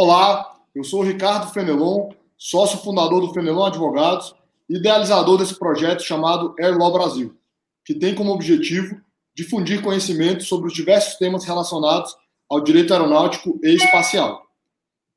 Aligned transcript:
Olá, 0.00 0.54
eu 0.76 0.84
sou 0.84 1.00
o 1.00 1.02
Ricardo 1.02 1.52
Fenelon, 1.52 2.10
sócio 2.36 2.78
fundador 2.78 3.20
do 3.20 3.34
Fenelon 3.34 3.64
Advogados, 3.64 4.32
idealizador 4.70 5.36
desse 5.38 5.58
projeto 5.58 6.04
chamado 6.04 6.54
Airlaw 6.56 6.92
Brasil, 6.92 7.36
que 7.84 7.96
tem 7.96 8.14
como 8.14 8.30
objetivo 8.30 9.00
difundir 9.34 9.82
conhecimento 9.82 10.44
sobre 10.44 10.68
os 10.68 10.72
diversos 10.72 11.16
temas 11.16 11.44
relacionados 11.44 12.14
ao 12.48 12.60
direito 12.60 12.92
aeronáutico 12.92 13.58
e 13.60 13.74
espacial. 13.74 14.40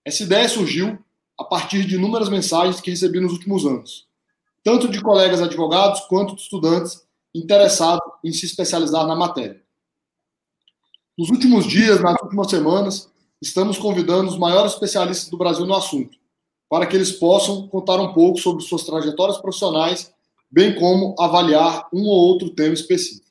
Essa 0.04 0.24
ideia 0.24 0.50
surgiu 0.50 0.98
a 1.40 1.44
partir 1.44 1.86
de 1.86 1.94
inúmeras 1.94 2.28
mensagens 2.28 2.82
que 2.82 2.90
recebi 2.90 3.20
nos 3.20 3.34
últimos 3.34 3.68
anos, 3.68 4.08
tanto 4.64 4.90
de 4.90 5.00
colegas 5.00 5.44
advogados 5.44 6.00
quanto 6.08 6.36
de 6.36 6.42
estudantes 6.42 7.06
interessados 7.36 8.02
em 8.24 8.34
se 8.34 8.48
especializar 8.48 9.06
na 9.06 9.16
matéria. 9.16 9.62
Nos 11.16 11.30
últimos 11.30 11.68
dias, 11.68 12.02
nas 12.02 12.20
últimas 12.24 12.50
semanas, 12.50 13.11
estamos 13.42 13.78
convidando 13.80 14.30
os 14.30 14.38
maiores 14.38 14.74
especialistas 14.74 15.30
do 15.30 15.38
Brasil 15.38 15.66
no 15.66 15.74
assunto, 15.74 16.18
para 16.70 16.86
que 16.86 16.96
eles 16.96 17.12
possam 17.12 17.68
contar 17.68 18.00
um 18.00 18.14
pouco 18.14 18.38
sobre 18.38 18.64
suas 18.64 18.84
trajetórias 18.84 19.40
profissionais, 19.40 20.14
bem 20.50 20.76
como 20.76 21.16
avaliar 21.20 21.90
um 21.92 22.04
ou 22.04 22.28
outro 22.28 22.52
tema 22.52 22.74
específico. 22.74 23.26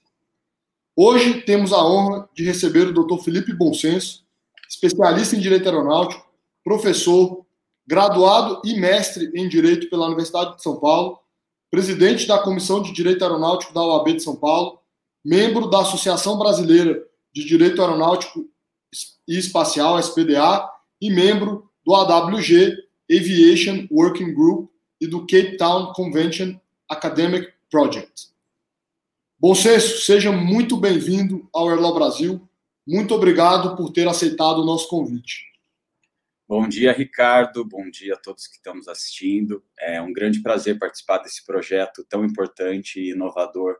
Hoje 0.97 1.43
temos 1.43 1.73
a 1.73 1.83
honra 1.85 2.29
de 2.35 2.45
receber 2.45 2.89
o 2.89 2.93
Dr. 2.93 3.23
Felipe 3.23 3.55
Bonsenso, 3.55 4.25
especialista 4.69 5.37
em 5.37 5.41
Direito 5.41 5.67
Aeronáutico, 5.67 6.29
professor, 6.65 7.47
graduado 7.87 8.61
e 8.65 8.79
mestre 8.79 9.31
em 9.35 9.49
Direito 9.49 9.89
pela 9.89 10.07
Universidade 10.07 10.57
de 10.57 10.63
São 10.63 10.79
Paulo, 10.79 11.19
presidente 11.71 12.27
da 12.27 12.39
Comissão 12.39 12.83
de 12.83 12.93
Direito 12.93 13.23
Aeronáutico 13.23 13.73
da 13.73 13.83
OAB 13.83 14.15
de 14.15 14.23
São 14.23 14.37
Paulo, 14.37 14.81
membro 15.25 15.69
da 15.69 15.81
Associação 15.81 16.39
Brasileira 16.39 17.03
de 17.33 17.45
Direito 17.45 17.81
Aeronáutico 17.81 18.45
e 19.31 19.39
Espacial, 19.39 19.97
SPDA, 20.01 20.69
e 21.01 21.09
membro 21.09 21.71
do 21.87 21.95
AWG 21.95 22.77
Aviation 23.09 23.87
Working 23.89 24.35
Group 24.35 24.69
e 25.01 25.07
do 25.07 25.21
Cape 25.21 25.57
Town 25.57 25.93
Convention 25.93 26.59
Academic 26.89 27.49
Project. 27.71 28.31
Bom 29.39 29.55
senso, 29.55 30.05
seja 30.05 30.33
muito 30.33 30.77
bem-vindo 30.77 31.49
ao 31.53 31.71
Erlau 31.71 31.95
Brasil. 31.95 32.47
Muito 32.85 33.15
obrigado 33.15 33.77
por 33.77 33.93
ter 33.93 34.09
aceitado 34.09 34.63
o 34.63 34.67
nosso 34.67 34.89
convite. 34.89 35.45
Bom 36.49 36.69
dia, 36.69 36.93
Ricardo. 36.93 37.65
Bom 37.65 37.89
dia 37.89 38.15
a 38.15 38.19
todos 38.19 38.49
que 38.49 38.57
estamos 38.57 38.89
assistindo. 38.89 39.63
É 39.79 40.03
um 40.03 40.13
grande 40.13 40.43
prazer 40.43 40.77
participar 40.77 41.19
desse 41.19 41.47
projeto 41.47 42.05
tão 42.09 42.25
importante 42.25 42.99
e 42.99 43.13
inovador 43.13 43.77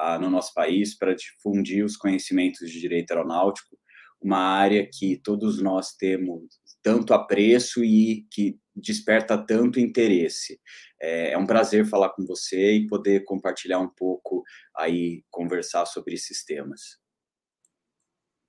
uh, 0.00 0.18
no 0.18 0.30
nosso 0.30 0.54
país 0.54 0.96
para 0.96 1.14
difundir 1.14 1.84
os 1.84 1.98
conhecimentos 1.98 2.70
de 2.70 2.80
direito 2.80 3.10
aeronáutico 3.10 3.76
uma 4.20 4.38
área 4.38 4.88
que 4.92 5.16
todos 5.16 5.60
nós 5.60 5.92
temos 5.92 6.44
tanto 6.82 7.12
apreço 7.12 7.84
e 7.84 8.26
que 8.30 8.58
desperta 8.74 9.36
tanto 9.36 9.80
interesse. 9.80 10.60
É, 11.00 11.32
é 11.32 11.38
um 11.38 11.46
prazer 11.46 11.86
falar 11.86 12.10
com 12.10 12.24
você 12.24 12.74
e 12.74 12.86
poder 12.86 13.24
compartilhar 13.24 13.78
um 13.78 13.88
pouco 13.88 14.44
aí, 14.76 15.24
conversar 15.30 15.86
sobre 15.86 16.14
esses 16.14 16.44
temas. 16.44 16.98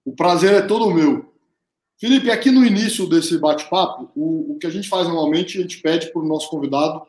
O 0.06 0.16
prazer 0.16 0.54
é 0.54 0.62
todo 0.62 0.94
meu. 0.94 1.34
Felipe, 2.00 2.30
aqui 2.30 2.52
no 2.52 2.64
início 2.64 3.10
desse 3.10 3.38
bate-papo, 3.40 4.12
o, 4.16 4.54
o, 4.54 4.60
que 4.60 4.68
a 4.68 4.70
gente 4.70 4.88
faz 4.88 5.08
normalmente, 5.08 5.58
a 5.58 5.62
gente 5.62 5.82
pede 5.82 6.12
para 6.12 6.22
o 6.22 6.28
nosso 6.28 6.50
convidado 6.50 7.08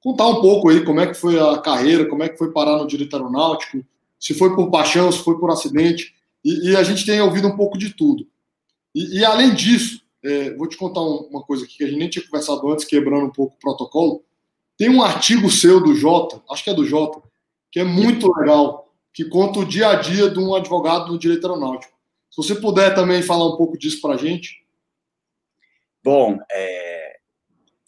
contar 0.00 0.28
um 0.28 0.40
pouco 0.40 0.70
aí 0.70 0.82
como 0.82 1.00
é 1.00 1.06
que 1.06 1.14
foi 1.14 1.38
a 1.38 1.58
carreira, 1.58 2.08
como 2.08 2.22
é 2.22 2.28
que 2.28 2.38
foi 2.38 2.50
parar 2.52 2.78
no 2.78 2.86
direito 2.86 3.14
aeronáutico, 3.14 3.84
se 4.18 4.32
foi 4.34 4.54
por 4.56 4.70
paixão, 4.70 5.12
se 5.12 5.22
foi 5.22 5.38
por 5.38 5.50
acidente. 5.50 6.14
E, 6.44 6.70
e, 6.70 6.76
a 6.76 6.82
gente 6.82 7.04
tem 7.04 7.20
ouvido 7.20 7.48
um 7.48 7.56
pouco 7.56 7.76
de 7.76 7.94
tudo. 7.94 8.26
E, 8.94 9.18
e 9.18 9.24
além 9.24 9.54
disso, 9.54 10.02
é, 10.24 10.54
vou 10.54 10.68
te 10.68 10.76
contar 10.76 11.00
um, 11.00 11.28
uma 11.30 11.42
coisa 11.42 11.64
aqui 11.64 11.78
que 11.78 11.84
a 11.84 11.86
gente 11.86 11.98
nem 11.98 12.08
tinha 12.08 12.24
conversado 12.24 12.68
antes, 12.70 12.84
quebrando 12.84 13.26
um 13.26 13.32
pouco 13.32 13.54
o 13.54 13.58
protocolo. 13.58 14.24
Tem 14.76 14.88
um 14.88 15.02
artigo 15.02 15.50
seu 15.50 15.82
do 15.82 15.94
Jota, 15.94 16.42
acho 16.50 16.64
que 16.64 16.70
é 16.70 16.74
do 16.74 16.86
Jota, 16.86 17.22
que 17.70 17.80
é 17.80 17.84
muito 17.84 18.32
legal, 18.34 18.90
que 19.12 19.24
conta 19.24 19.60
o 19.60 19.64
dia 19.64 19.90
a 19.90 19.94
dia 19.96 20.30
de 20.30 20.38
um 20.38 20.54
advogado 20.54 21.12
no 21.12 21.18
direito 21.18 21.46
aeronáutico. 21.46 21.92
Se 22.30 22.36
você 22.36 22.54
puder 22.54 22.94
também 22.94 23.22
falar 23.22 23.46
um 23.46 23.56
pouco 23.56 23.76
disso 23.76 24.00
para 24.00 24.14
a 24.14 24.16
gente. 24.16 24.64
Bom, 26.02 26.38
é, 26.50 27.16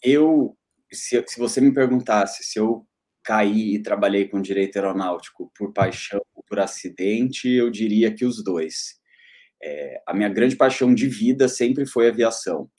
eu, 0.03 0.55
se, 0.91 1.23
se 1.27 1.39
você 1.39 1.59
me 1.61 1.73
perguntasse 1.73 2.43
se 2.43 2.59
eu 2.59 2.85
caí 3.23 3.75
e 3.75 3.81
trabalhei 3.81 4.27
com 4.27 4.41
direito 4.41 4.75
aeronáutico 4.77 5.51
por 5.57 5.73
paixão 5.73 6.21
ou 6.35 6.43
por 6.43 6.59
acidente, 6.59 7.49
eu 7.49 7.69
diria 7.69 8.13
que 8.13 8.25
os 8.25 8.43
dois. 8.43 8.99
É, 9.61 10.01
a 10.05 10.13
minha 10.13 10.29
grande 10.29 10.55
paixão 10.55 10.93
de 10.93 11.07
vida 11.07 11.47
sempre 11.47 11.85
foi 11.85 12.09
aviação. 12.09 12.69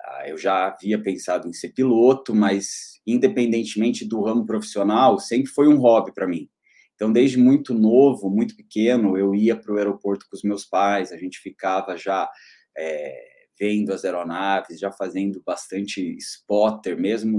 Ah, 0.00 0.28
eu 0.28 0.38
já 0.38 0.68
havia 0.68 1.00
pensado 1.00 1.48
em 1.48 1.52
ser 1.52 1.70
piloto, 1.70 2.34
mas 2.34 3.00
independentemente 3.06 4.04
do 4.04 4.22
ramo 4.22 4.46
profissional, 4.46 5.18
sempre 5.18 5.50
foi 5.50 5.68
um 5.68 5.78
hobby 5.78 6.12
para 6.14 6.28
mim. 6.28 6.48
Então, 6.94 7.12
desde 7.12 7.38
muito 7.38 7.72
novo, 7.74 8.28
muito 8.28 8.54
pequeno, 8.54 9.16
eu 9.16 9.34
ia 9.34 9.56
para 9.56 9.72
o 9.72 9.78
aeroporto 9.78 10.26
com 10.28 10.36
os 10.36 10.42
meus 10.42 10.64
pais, 10.64 11.10
a 11.12 11.16
gente 11.16 11.38
ficava 11.38 11.96
já 11.96 12.30
é, 12.76 13.29
vendo 13.60 13.92
as 13.92 14.04
aeronaves, 14.04 14.80
já 14.80 14.90
fazendo 14.90 15.42
bastante 15.44 16.16
spotter, 16.16 16.98
mesmo 16.98 17.36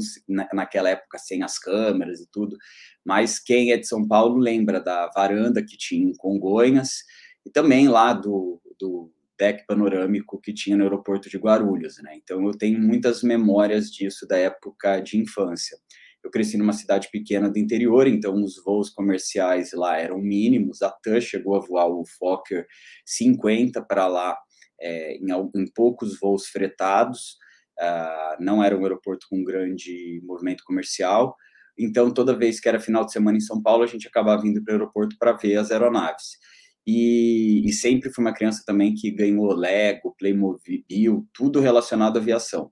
naquela 0.54 0.92
época 0.92 1.18
sem 1.18 1.42
as 1.42 1.58
câmeras 1.58 2.22
e 2.22 2.30
tudo. 2.32 2.56
Mas 3.04 3.40
quem 3.40 3.72
é 3.72 3.78
de 3.78 3.88
São 3.88 4.08
Paulo 4.08 4.38
lembra 4.38 4.80
da 4.80 5.10
varanda 5.16 5.66
que 5.66 5.76
tinha 5.76 6.08
em 6.08 6.16
Congonhas 6.16 7.00
e 7.44 7.50
também 7.50 7.88
lá 7.88 8.14
do, 8.14 8.62
do 8.80 9.12
deck 9.40 9.66
panorâmico 9.66 10.40
que 10.40 10.54
tinha 10.54 10.78
no 10.78 10.84
aeroporto 10.84 11.28
de 11.28 11.40
Guarulhos, 11.40 11.96
né? 12.04 12.16
Então 12.16 12.46
eu 12.46 12.52
tenho 12.52 12.80
muitas 12.80 13.24
memórias 13.24 13.90
disso 13.90 14.28
da 14.28 14.38
época 14.38 15.00
de 15.00 15.18
infância. 15.18 15.76
Eu 16.24 16.30
cresci 16.30 16.56
numa 16.56 16.74
cidade 16.74 17.10
pequena 17.12 17.50
do 17.50 17.58
interior, 17.58 18.06
então 18.06 18.36
os 18.36 18.64
voos 18.64 18.92
comerciais 18.92 19.72
lá 19.74 19.98
eram 19.98 20.20
mínimos. 20.20 20.84
A 20.84 20.92
TAM 20.92 21.20
chegou 21.20 21.56
a 21.56 21.60
voar 21.60 21.88
o 21.88 22.06
Fokker 22.06 22.68
50 23.04 23.82
para 23.82 24.08
lá 24.08 24.38
é, 24.82 25.16
em, 25.16 25.28
em, 25.56 25.66
poucos 25.74 26.20
voos 26.20 26.48
fretados, 26.48 27.38
uh, 27.80 28.44
não 28.44 28.64
era 28.64 28.78
um 28.78 28.84
aeroporto 28.84 29.28
com 29.30 29.44
grande 29.44 30.20
movimento 30.24 30.64
comercial, 30.66 31.36
então 31.78 32.12
toda 32.12 32.38
vez 32.38 32.60
que 32.60 32.68
era 32.68 32.80
final 32.80 33.06
de 33.06 33.12
semana 33.12 33.38
em 33.38 33.42
São 33.42 33.62
Paulo, 33.62 33.84
a 33.84 33.88
gente 33.88 34.08
acabava 34.08 34.42
vindo 34.42 34.64
para 34.64 34.74
o 34.74 34.76
aeroporto 34.76 35.16
para 35.18 35.34
ver 35.34 35.58
as 35.58 35.72
aeronaves. 35.72 36.38
E, 36.86 37.62
e, 37.66 37.74
sempre 37.74 38.12
fui 38.12 38.24
uma 38.24 38.34
criança 38.34 38.64
também 38.66 38.94
que 38.94 39.12
ganhou 39.12 39.54
Lego, 39.54 40.16
Playmobil, 40.18 41.28
tudo 41.32 41.60
relacionado 41.60 42.18
à 42.18 42.20
aviação. 42.20 42.72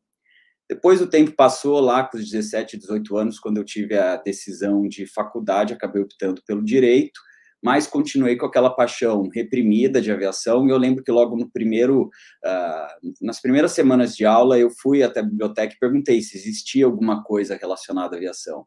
Depois 0.69 1.01
o 1.01 1.07
tempo 1.07 1.31
passou 1.35 1.79
lá 1.79 2.03
com 2.03 2.17
os 2.17 2.29
17, 2.29 2.77
18 2.77 3.17
anos, 3.17 3.39
quando 3.39 3.57
eu 3.57 3.65
tive 3.65 3.97
a 3.97 4.17
decisão 4.17 4.87
de 4.87 5.07
faculdade, 5.07 5.73
acabei 5.73 6.01
optando 6.01 6.43
pelo 6.45 6.63
direito, 6.63 7.19
mas 7.63 7.87
continuei 7.87 8.37
com 8.37 8.45
aquela 8.45 8.69
paixão 8.69 9.29
reprimida 9.33 10.01
de 10.01 10.11
aviação. 10.11 10.65
E 10.67 10.71
eu 10.71 10.77
lembro 10.77 11.03
que 11.03 11.11
logo 11.11 11.35
no 11.35 11.49
primeiro, 11.49 12.03
uh, 12.03 13.11
nas 13.21 13.41
primeiras 13.41 13.71
semanas 13.71 14.15
de 14.15 14.25
aula, 14.25 14.57
eu 14.57 14.69
fui 14.69 15.03
até 15.03 15.19
a 15.19 15.23
biblioteca 15.23 15.73
e 15.73 15.79
perguntei 15.79 16.21
se 16.21 16.37
existia 16.37 16.85
alguma 16.85 17.23
coisa 17.23 17.57
relacionada 17.59 18.15
à 18.15 18.17
aviação. 18.17 18.65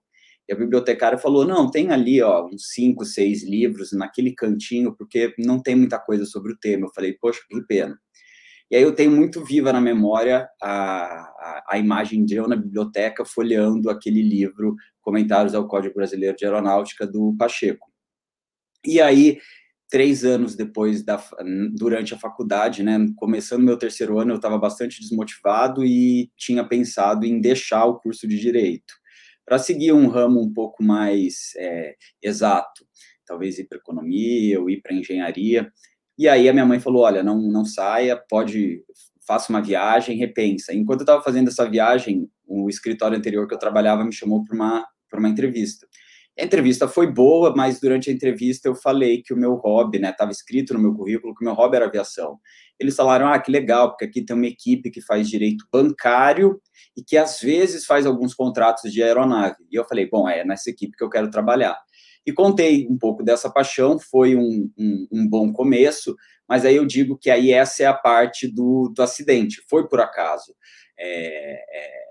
E 0.48 0.52
a 0.52 0.56
bibliotecária 0.56 1.19
falou: 1.19 1.47
não, 1.47 1.70
tem 1.70 1.91
ali 1.91 2.20
ó, 2.20 2.47
uns 2.47 2.69
cinco, 2.72 3.04
seis 3.04 3.42
livros 3.42 3.92
naquele 3.92 4.34
cantinho, 4.34 4.94
porque 4.97 5.32
não 5.38 5.60
tem 5.60 5.75
muita 5.75 5.98
coisa 5.98 6.25
sobre 6.26 6.52
o 6.52 6.58
tema. 6.58 6.86
Eu 6.86 6.92
falei: 6.94 7.16
poxa, 7.20 7.41
que 7.48 7.62
pena. 7.62 7.97
E 8.70 8.76
aí 8.76 8.82
eu 8.82 8.94
tenho 8.94 9.10
muito 9.10 9.44
viva 9.44 9.70
na 9.70 9.82
memória 9.82 10.48
a, 10.62 10.70
a, 10.70 11.64
a 11.72 11.78
imagem 11.78 12.25
de 12.25 12.36
eu 12.36 12.48
na 12.48 12.56
biblioteca 12.56 13.22
folheando 13.22 13.91
aquele 13.91 14.22
livro 14.22 14.75
Comentários 15.02 15.54
ao 15.54 15.69
Código 15.69 15.94
Brasileiro 15.94 16.34
de 16.36 16.47
Aeronáutica 16.47 17.06
do 17.06 17.36
Pacheco. 17.36 17.91
E 18.84 19.00
aí, 19.00 19.38
três 19.91 20.25
anos 20.25 20.55
depois, 20.55 21.05
da, 21.05 21.23
durante 21.75 22.14
a 22.14 22.19
faculdade, 22.19 22.82
né, 22.82 22.99
começando 23.17 23.62
meu 23.62 23.76
terceiro 23.76 24.19
ano, 24.19 24.32
eu 24.32 24.37
estava 24.37 24.58
bastante 24.58 25.00
desmotivado 25.00 25.84
e 25.84 26.31
tinha 26.37 26.64
pensado 26.67 27.26
em 27.26 27.40
deixar 27.40 27.84
o 27.84 27.99
curso 27.99 28.26
de 28.26 28.38
Direito 28.38 28.94
para 29.44 29.58
seguir 29.58 29.93
um 29.93 30.08
ramo 30.08 30.40
um 30.40 30.52
pouco 30.52 30.82
mais 30.82 31.52
é, 31.56 31.94
exato, 32.23 32.87
talvez 33.26 33.58
ir 33.58 33.64
para 33.69 33.79
economia 33.79 34.61
ou 34.61 34.70
ir 34.70 34.81
para 34.81 34.94
engenharia. 34.94 35.70
E 36.19 36.28
aí 36.28 36.49
a 36.49 36.52
minha 36.52 36.67
mãe 36.67 36.81
falou, 36.81 37.02
olha, 37.02 37.23
não, 37.23 37.40
não 37.40 37.64
saia, 37.64 38.17
pode, 38.17 38.82
faça 39.26 39.52
uma 39.52 39.62
viagem, 39.62 40.17
repensa. 40.17 40.75
Enquanto 40.75 41.00
eu 41.00 41.05
estava 41.05 41.23
fazendo 41.23 41.49
essa 41.49 41.69
viagem, 41.69 42.31
o 42.46 42.69
escritório 42.69 43.17
anterior 43.17 43.49
que 43.49 43.55
eu 43.55 43.58
trabalhava 43.58 44.05
me 44.05 44.12
chamou 44.12 44.44
para 44.44 44.55
uma, 44.55 44.87
uma 45.14 45.28
entrevista. 45.28 45.87
A 46.38 46.44
entrevista 46.44 46.88
foi 46.88 47.06
boa, 47.12 47.55
mas 47.55 47.79
durante 47.79 48.08
a 48.11 48.12
entrevista 48.12 48.67
eu 48.69 48.75
falei 48.75 49.23
que 49.23 49.34
o 49.34 49.37
meu 49.37 49.55
hobby, 49.56 49.99
né, 49.99 50.11
estava 50.11 50.31
escrito 50.31 50.73
no 50.73 50.81
meu 50.81 50.94
currículo 50.94 51.34
que 51.34 51.44
o 51.44 51.46
meu 51.46 51.55
hobby 51.55 51.76
era 51.76 51.87
aviação. 51.87 52.38
Eles 52.81 52.96
falaram: 52.96 53.29
"Ah, 53.29 53.38
que 53.38 53.50
legal, 53.50 53.90
porque 53.90 54.05
aqui 54.06 54.25
tem 54.25 54.34
uma 54.34 54.46
equipe 54.46 54.90
que 54.90 55.02
faz 55.02 55.29
direito 55.29 55.67
bancário 55.70 56.58
e 56.96 57.02
que 57.05 57.17
às 57.19 57.40
vezes 57.40 57.84
faz 57.84 58.06
alguns 58.06 58.34
contratos 58.34 58.90
de 58.93 59.02
aeronave". 59.02 59.56
E 59.70 59.76
eu 59.76 59.84
falei: 59.84 60.08
"Bom, 60.08 60.26
é 60.29 60.43
nessa 60.44 60.70
equipe 60.70 60.96
que 60.96 61.05
eu 61.05 61.11
quero 61.11 61.31
trabalhar". 61.31 61.76
E 62.26 62.32
contei 62.32 62.87
um 62.88 62.96
pouco 62.99 63.23
dessa 63.25 63.50
paixão, 63.52 63.99
foi 63.99 64.37
um, 64.37 64.70
um, 64.78 65.08
um 65.12 65.28
bom 65.28 65.52
começo, 65.52 66.17
mas 66.49 66.64
aí 66.64 66.76
eu 66.76 66.87
digo 66.87 67.19
que 67.19 67.31
aí 67.31 67.52
essa 67.52 67.82
é 67.82 67.87
a 67.87 67.94
parte 67.94 68.46
do, 68.49 68.93
do 68.94 69.02
acidente, 69.02 69.62
foi 69.69 69.88
por 69.88 70.00
acaso. 70.00 70.55
é, 70.99 71.55
é, 71.56 72.01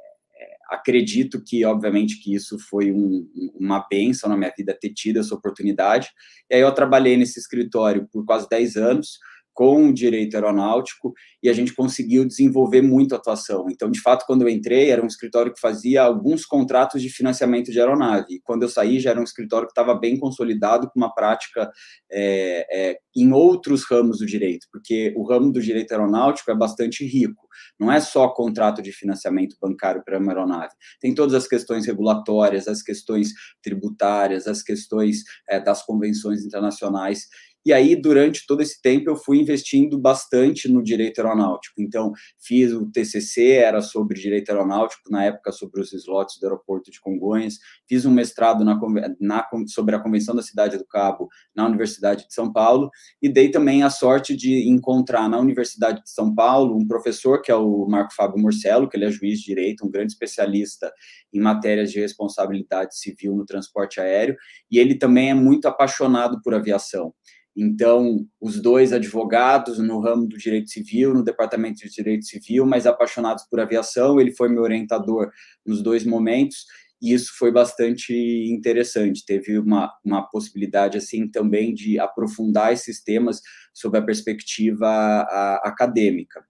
acredito 0.71 1.43
que, 1.43 1.65
obviamente, 1.65 2.21
que 2.21 2.33
isso 2.33 2.57
foi 2.57 2.91
um, 2.93 3.29
uma 3.59 3.85
benção 3.89 4.29
na 4.29 4.37
minha 4.37 4.53
vida 4.57 4.77
ter 4.79 4.93
tido 4.93 5.19
essa 5.19 5.35
oportunidade. 5.35 6.09
E 6.49 6.55
aí 6.55 6.61
eu 6.61 6.71
trabalhei 6.71 7.17
nesse 7.17 7.39
escritório 7.39 8.07
por 8.09 8.25
quase 8.25 8.47
10 8.49 8.77
anos, 8.77 9.19
com 9.53 9.89
o 9.89 9.93
direito 9.93 10.35
aeronáutico 10.35 11.13
e 11.43 11.49
a 11.49 11.53
gente 11.53 11.73
conseguiu 11.73 12.25
desenvolver 12.25 12.81
muito 12.81 13.13
a 13.13 13.17
atuação. 13.17 13.65
Então, 13.69 13.89
de 13.89 14.01
fato, 14.01 14.25
quando 14.25 14.43
eu 14.43 14.49
entrei, 14.49 14.89
era 14.89 15.03
um 15.03 15.07
escritório 15.07 15.53
que 15.53 15.59
fazia 15.59 16.03
alguns 16.03 16.45
contratos 16.45 17.01
de 17.01 17.09
financiamento 17.09 17.71
de 17.71 17.79
aeronave. 17.79 18.39
Quando 18.43 18.63
eu 18.63 18.69
saí, 18.69 18.99
já 18.99 19.11
era 19.11 19.19
um 19.19 19.23
escritório 19.23 19.67
que 19.67 19.71
estava 19.71 19.93
bem 19.93 20.17
consolidado, 20.17 20.89
com 20.89 20.99
uma 20.99 21.13
prática 21.13 21.69
é, 22.11 22.65
é, 22.71 22.97
em 23.15 23.31
outros 23.33 23.83
ramos 23.89 24.19
do 24.19 24.25
direito, 24.25 24.67
porque 24.71 25.13
o 25.17 25.27
ramo 25.27 25.51
do 25.51 25.61
direito 25.61 25.91
aeronáutico 25.91 26.49
é 26.51 26.55
bastante 26.55 27.05
rico. 27.05 27.47
Não 27.79 27.91
é 27.91 27.99
só 27.99 28.29
contrato 28.29 28.81
de 28.81 28.91
financiamento 28.91 29.57
bancário 29.61 30.03
para 30.03 30.17
uma 30.17 30.31
aeronave. 30.31 30.73
Tem 30.99 31.13
todas 31.13 31.33
as 31.33 31.47
questões 31.47 31.85
regulatórias, 31.85 32.67
as 32.67 32.81
questões 32.81 33.33
tributárias, 33.61 34.47
as 34.47 34.63
questões 34.63 35.23
é, 35.49 35.59
das 35.59 35.83
convenções 35.83 36.45
internacionais. 36.45 37.27
E 37.63 37.71
aí, 37.71 37.95
durante 37.95 38.45
todo 38.47 38.61
esse 38.61 38.81
tempo, 38.81 39.09
eu 39.09 39.15
fui 39.15 39.39
investindo 39.39 39.99
bastante 39.99 40.67
no 40.67 40.81
direito 40.81 41.19
aeronáutico. 41.19 41.79
Então, 41.79 42.11
fiz 42.39 42.71
o 42.71 42.89
TCC, 42.89 43.51
era 43.51 43.81
sobre 43.81 44.19
direito 44.19 44.49
aeronáutico, 44.49 45.11
na 45.11 45.25
época 45.25 45.51
sobre 45.51 45.79
os 45.79 45.93
slots 45.93 46.39
do 46.39 46.45
aeroporto 46.45 46.89
de 46.89 46.99
Congonhas. 46.99 47.59
Fiz 47.87 48.03
um 48.03 48.11
mestrado 48.11 48.63
na, 48.65 48.79
na, 49.19 49.47
sobre 49.67 49.95
a 49.95 49.99
Convenção 49.99 50.35
da 50.35 50.41
Cidade 50.41 50.77
do 50.77 50.85
Cabo 50.85 51.29
na 51.55 51.67
Universidade 51.67 52.27
de 52.27 52.33
São 52.33 52.51
Paulo. 52.51 52.89
E 53.21 53.29
dei 53.29 53.51
também 53.51 53.83
a 53.83 53.91
sorte 53.91 54.35
de 54.35 54.67
encontrar 54.67 55.29
na 55.29 55.39
Universidade 55.39 56.01
de 56.01 56.09
São 56.09 56.33
Paulo 56.33 56.75
um 56.75 56.87
professor, 56.87 57.41
que 57.43 57.51
é 57.51 57.55
o 57.55 57.85
Marco 57.87 58.15
Fábio 58.15 58.41
Morcello, 58.41 58.89
que 58.89 58.97
ele 58.97 59.05
é 59.05 59.11
juiz 59.11 59.39
de 59.39 59.45
direito, 59.45 59.85
um 59.85 59.91
grande 59.91 60.13
especialista 60.13 60.91
em 61.31 61.39
matérias 61.39 61.91
de 61.91 61.99
responsabilidade 61.99 62.97
civil 62.97 63.35
no 63.35 63.45
transporte 63.45 63.99
aéreo. 63.99 64.35
E 64.69 64.79
ele 64.79 64.95
também 64.95 65.29
é 65.29 65.33
muito 65.35 65.67
apaixonado 65.67 66.41
por 66.41 66.55
aviação. 66.55 67.13
Então, 67.55 68.25
os 68.39 68.61
dois 68.61 68.93
advogados 68.93 69.77
no 69.77 69.99
ramo 69.99 70.25
do 70.27 70.37
direito 70.37 70.69
civil, 70.69 71.13
no 71.13 71.23
departamento 71.23 71.81
de 71.81 71.89
direito 71.89 72.25
civil, 72.25 72.65
mas 72.65 72.87
apaixonados 72.87 73.43
por 73.49 73.59
aviação, 73.59 74.19
ele 74.19 74.31
foi 74.31 74.47
meu 74.47 74.61
orientador 74.61 75.29
nos 75.65 75.81
dois 75.83 76.05
momentos, 76.05 76.65
e 77.01 77.13
isso 77.13 77.33
foi 77.37 77.51
bastante 77.51 78.13
interessante. 78.13 79.25
Teve 79.25 79.57
uma, 79.57 79.91
uma 80.05 80.21
possibilidade, 80.29 80.97
assim, 80.97 81.27
também 81.27 81.73
de 81.73 81.99
aprofundar 81.99 82.71
esses 82.71 83.03
temas 83.03 83.41
sob 83.73 83.97
a 83.97 84.01
perspectiva 84.01 84.87
a, 84.87 85.61
acadêmica. 85.65 86.45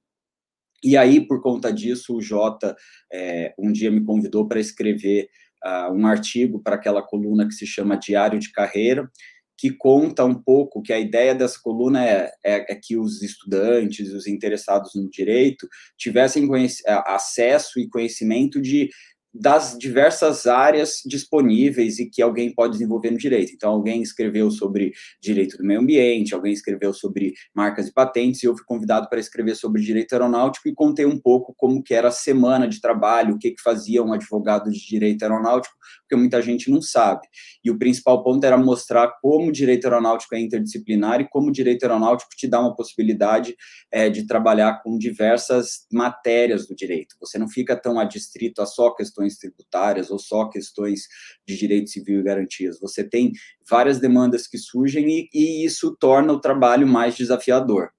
E 0.84 0.98
aí, 0.98 1.26
por 1.26 1.42
conta 1.42 1.72
disso, 1.72 2.16
o 2.16 2.22
Jota 2.22 2.76
é, 3.12 3.54
um 3.58 3.72
dia 3.72 3.90
me 3.90 4.04
convidou 4.04 4.48
para 4.48 4.60
escrever 4.60 5.30
uh, 5.64 5.94
um 5.94 6.06
artigo 6.06 6.62
para 6.62 6.76
aquela 6.76 7.02
coluna 7.02 7.48
que 7.48 7.54
se 7.54 7.66
chama 7.66 7.98
Diário 7.98 8.40
de 8.40 8.52
Carreira, 8.52 9.10
que 9.62 9.70
conta 9.70 10.26
um 10.26 10.34
pouco 10.34 10.82
que 10.82 10.92
a 10.92 11.00
ideia 11.00 11.36
dessa 11.36 11.60
coluna 11.62 12.04
é, 12.04 12.32
é, 12.44 12.74
é 12.74 12.76
que 12.76 12.98
os 12.98 13.22
estudantes, 13.22 14.12
os 14.12 14.26
interessados 14.26 14.96
no 14.96 15.08
direito, 15.08 15.68
tivessem 15.96 16.50
acesso 17.06 17.80
e 17.80 17.88
conhecimento 17.88 18.60
de 18.60 18.90
das 19.34 19.78
diversas 19.78 20.46
áreas 20.46 21.02
disponíveis 21.06 22.00
e 22.00 22.10
que 22.10 22.22
alguém 22.22 22.54
pode 22.54 22.74
desenvolver 22.74 23.12
no 23.12 23.18
direito. 23.18 23.54
Então, 23.54 23.72
alguém 23.72 24.02
escreveu 24.02 24.52
sobre 24.52 24.92
direito 25.22 25.58
do 25.58 25.64
meio 25.64 25.80
ambiente, 25.80 26.36
alguém 26.36 26.52
escreveu 26.52 26.94
sobre 26.94 27.34
marcas 27.56 27.88
e 27.88 27.94
patentes, 27.94 28.44
e 28.44 28.48
eu 28.48 28.56
fui 28.56 28.66
convidado 28.66 29.08
para 29.08 29.22
escrever 29.22 29.56
sobre 29.56 29.82
direito 29.82 30.12
aeronáutico 30.12 30.68
e 30.68 30.74
contei 30.74 31.06
um 31.06 31.18
pouco 31.18 31.54
como 31.56 31.82
que 31.82 31.94
era 31.94 32.10
a 32.10 32.12
semana 32.12 32.68
de 32.68 32.82
trabalho, 32.82 33.36
o 33.36 33.40
que, 33.40 33.52
que 33.52 33.62
fazia 33.62 34.04
um 34.04 34.12
advogado 34.12 34.70
de 34.70 34.86
direito 34.86 35.24
aeronáutico, 35.24 35.76
porque 36.12 36.16
muita 36.18 36.42
gente 36.42 36.70
não 36.70 36.82
sabe. 36.82 37.22
E 37.64 37.72
o 37.72 37.78
principal 37.78 38.22
ponto 38.22 38.44
era 38.44 38.58
mostrar 38.58 39.14
como 39.22 39.48
o 39.48 39.52
direito 39.52 39.86
aeronáutico 39.86 40.36
é 40.36 40.42
interdisciplinar 40.42 41.22
e 41.22 41.30
como 41.30 41.48
o 41.48 41.52
direito 41.52 41.84
aeronáutico 41.84 42.32
te 42.36 42.48
dá 42.48 42.60
uma 42.60 42.76
possibilidade 42.76 43.56
é, 43.90 44.10
de 44.10 44.28
trabalhar 44.28 44.82
com 44.84 44.98
diversas 44.98 45.86
matérias 45.92 46.68
do 46.68 46.76
direito. 46.76 47.16
Você 47.22 47.38
não 47.38 47.48
fica 47.48 47.78
tão 47.78 47.98
adstrito 47.98 48.62
a 48.62 48.66
só 48.66 48.92
questões 48.94 49.38
tributárias 49.38 50.12
ou 50.12 50.20
só 50.20 50.50
questões 50.50 51.08
de 51.48 51.58
direito 51.58 51.90
civil 51.90 52.20
e 52.20 52.24
garantias. 52.24 52.78
Você 52.82 53.04
tem 53.08 53.32
várias 53.70 54.00
demandas 54.00 54.48
que 54.48 54.58
surgem 54.58 55.08
e, 55.08 55.30
e 55.34 55.66
isso 55.66 55.96
torna 55.98 56.34
o 56.34 56.42
trabalho 56.42 56.86
mais 56.86 57.16
desafiador. 57.16 57.90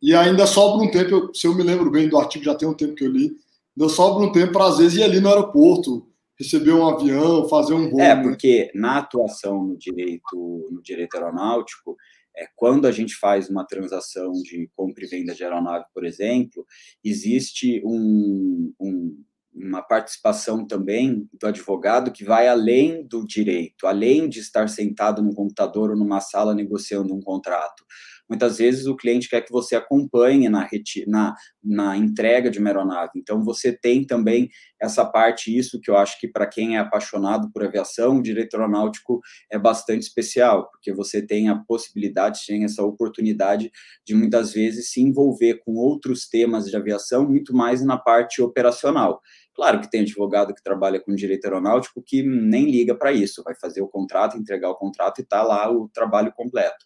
E 0.00 0.14
ainda 0.14 0.46
sobra 0.46 0.86
um 0.86 0.90
tempo, 0.90 1.34
se 1.34 1.46
eu 1.48 1.54
me 1.54 1.64
lembro 1.64 1.90
bem 1.90 2.08
do 2.08 2.18
artigo, 2.18 2.44
já 2.44 2.54
tem 2.54 2.68
um 2.68 2.74
tempo 2.74 2.94
que 2.94 3.02
eu 3.02 3.10
li, 3.10 3.34
ainda 3.76 3.92
sobra 3.92 4.24
um 4.24 4.32
tempo 4.32 4.52
para 4.52 4.68
às 4.68 4.78
vezes 4.78 4.98
ir 4.98 5.02
ali 5.02 5.20
no 5.20 5.28
aeroporto, 5.28 6.08
receber 6.38 6.72
um 6.72 6.86
avião, 6.86 7.48
fazer 7.48 7.74
um 7.74 7.90
voo. 7.90 8.00
É, 8.00 8.14
né? 8.14 8.22
porque 8.22 8.70
na 8.74 8.98
atuação 8.98 9.62
no 9.62 9.76
direito, 9.76 10.68
no 10.70 10.80
direito 10.82 11.14
aeronáutico, 11.14 11.96
é, 12.36 12.46
quando 12.54 12.86
a 12.86 12.92
gente 12.92 13.14
faz 13.14 13.48
uma 13.48 13.66
transação 13.66 14.32
de 14.32 14.68
compra 14.76 15.04
e 15.04 15.08
venda 15.08 15.34
de 15.34 15.42
aeronave, 15.42 15.86
por 15.94 16.04
exemplo, 16.04 16.66
existe 17.02 17.82
um, 17.84 18.72
um, 18.78 19.24
uma 19.54 19.80
participação 19.80 20.66
também 20.66 21.26
do 21.32 21.46
advogado 21.46 22.12
que 22.12 22.24
vai 22.24 22.46
além 22.46 23.06
do 23.06 23.26
direito, 23.26 23.86
além 23.86 24.28
de 24.28 24.40
estar 24.40 24.68
sentado 24.68 25.22
no 25.22 25.34
computador 25.34 25.90
ou 25.90 25.96
numa 25.96 26.20
sala 26.20 26.54
negociando 26.54 27.14
um 27.14 27.20
contrato. 27.20 27.84
Muitas 28.28 28.58
vezes 28.58 28.86
o 28.86 28.96
cliente 28.96 29.28
quer 29.28 29.40
que 29.42 29.52
você 29.52 29.76
acompanhe 29.76 30.48
na, 30.48 30.68
na, 31.06 31.34
na 31.62 31.96
entrega 31.96 32.50
de 32.50 32.58
uma 32.58 32.68
aeronave. 32.70 33.12
Então, 33.16 33.42
você 33.42 33.72
tem 33.72 34.04
também 34.04 34.48
essa 34.80 35.04
parte, 35.04 35.56
isso 35.56 35.80
que 35.80 35.90
eu 35.90 35.96
acho 35.96 36.18
que 36.18 36.26
para 36.26 36.46
quem 36.46 36.76
é 36.76 36.80
apaixonado 36.80 37.50
por 37.52 37.64
aviação, 37.64 38.18
o 38.18 38.22
direito 38.22 38.54
aeronáutico 38.54 39.20
é 39.50 39.58
bastante 39.58 40.02
especial, 40.02 40.68
porque 40.70 40.92
você 40.92 41.24
tem 41.24 41.48
a 41.48 41.56
possibilidade, 41.56 42.40
tem 42.46 42.64
essa 42.64 42.82
oportunidade 42.82 43.70
de 44.04 44.14
muitas 44.14 44.52
vezes 44.52 44.90
se 44.90 45.00
envolver 45.00 45.60
com 45.64 45.74
outros 45.74 46.28
temas 46.28 46.68
de 46.68 46.76
aviação, 46.76 47.28
muito 47.28 47.54
mais 47.54 47.82
na 47.84 47.96
parte 47.96 48.42
operacional. 48.42 49.20
Claro 49.54 49.80
que 49.80 49.90
tem 49.90 50.02
advogado 50.02 50.52
que 50.52 50.62
trabalha 50.62 51.00
com 51.00 51.14
direito 51.14 51.46
aeronáutico 51.46 52.02
que 52.04 52.22
nem 52.22 52.70
liga 52.70 52.94
para 52.94 53.12
isso, 53.12 53.42
vai 53.42 53.54
fazer 53.54 53.80
o 53.80 53.88
contrato, 53.88 54.36
entregar 54.36 54.68
o 54.68 54.74
contrato 54.74 55.20
e 55.20 55.22
está 55.22 55.42
lá 55.42 55.70
o 55.70 55.88
trabalho 55.88 56.30
completo 56.32 56.84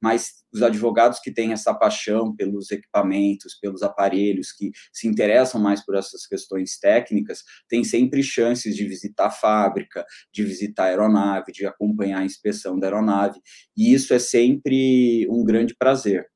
mas 0.00 0.40
os 0.52 0.62
advogados 0.62 1.20
que 1.20 1.30
têm 1.30 1.52
essa 1.52 1.74
paixão 1.74 2.34
pelos 2.34 2.70
equipamentos, 2.70 3.54
pelos 3.54 3.82
aparelhos, 3.82 4.52
que 4.52 4.72
se 4.92 5.06
interessam 5.06 5.60
mais 5.60 5.84
por 5.84 5.94
essas 5.94 6.26
questões 6.26 6.78
técnicas, 6.78 7.42
têm 7.68 7.84
sempre 7.84 8.22
chances 8.22 8.74
de 8.74 8.86
visitar 8.86 9.26
a 9.26 9.30
fábrica, 9.30 10.04
de 10.32 10.42
visitar 10.44 10.84
a 10.84 10.86
aeronave, 10.86 11.52
de 11.52 11.66
acompanhar 11.66 12.20
a 12.20 12.24
inspeção 12.24 12.78
da 12.78 12.86
aeronave, 12.86 13.40
e 13.76 13.92
isso 13.92 14.12
é 14.14 14.18
sempre 14.18 15.26
um 15.30 15.44
grande 15.44 15.74
prazer. 15.74 16.28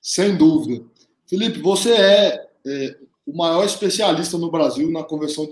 Sem 0.00 0.36
dúvida. 0.36 0.84
Felipe, 1.28 1.60
você 1.60 1.92
é, 1.92 2.48
é 2.64 2.98
o 3.26 3.36
maior 3.36 3.64
especialista 3.64 4.38
no 4.38 4.50
Brasil 4.50 4.90
na 4.90 5.02
Convenção 5.02 5.48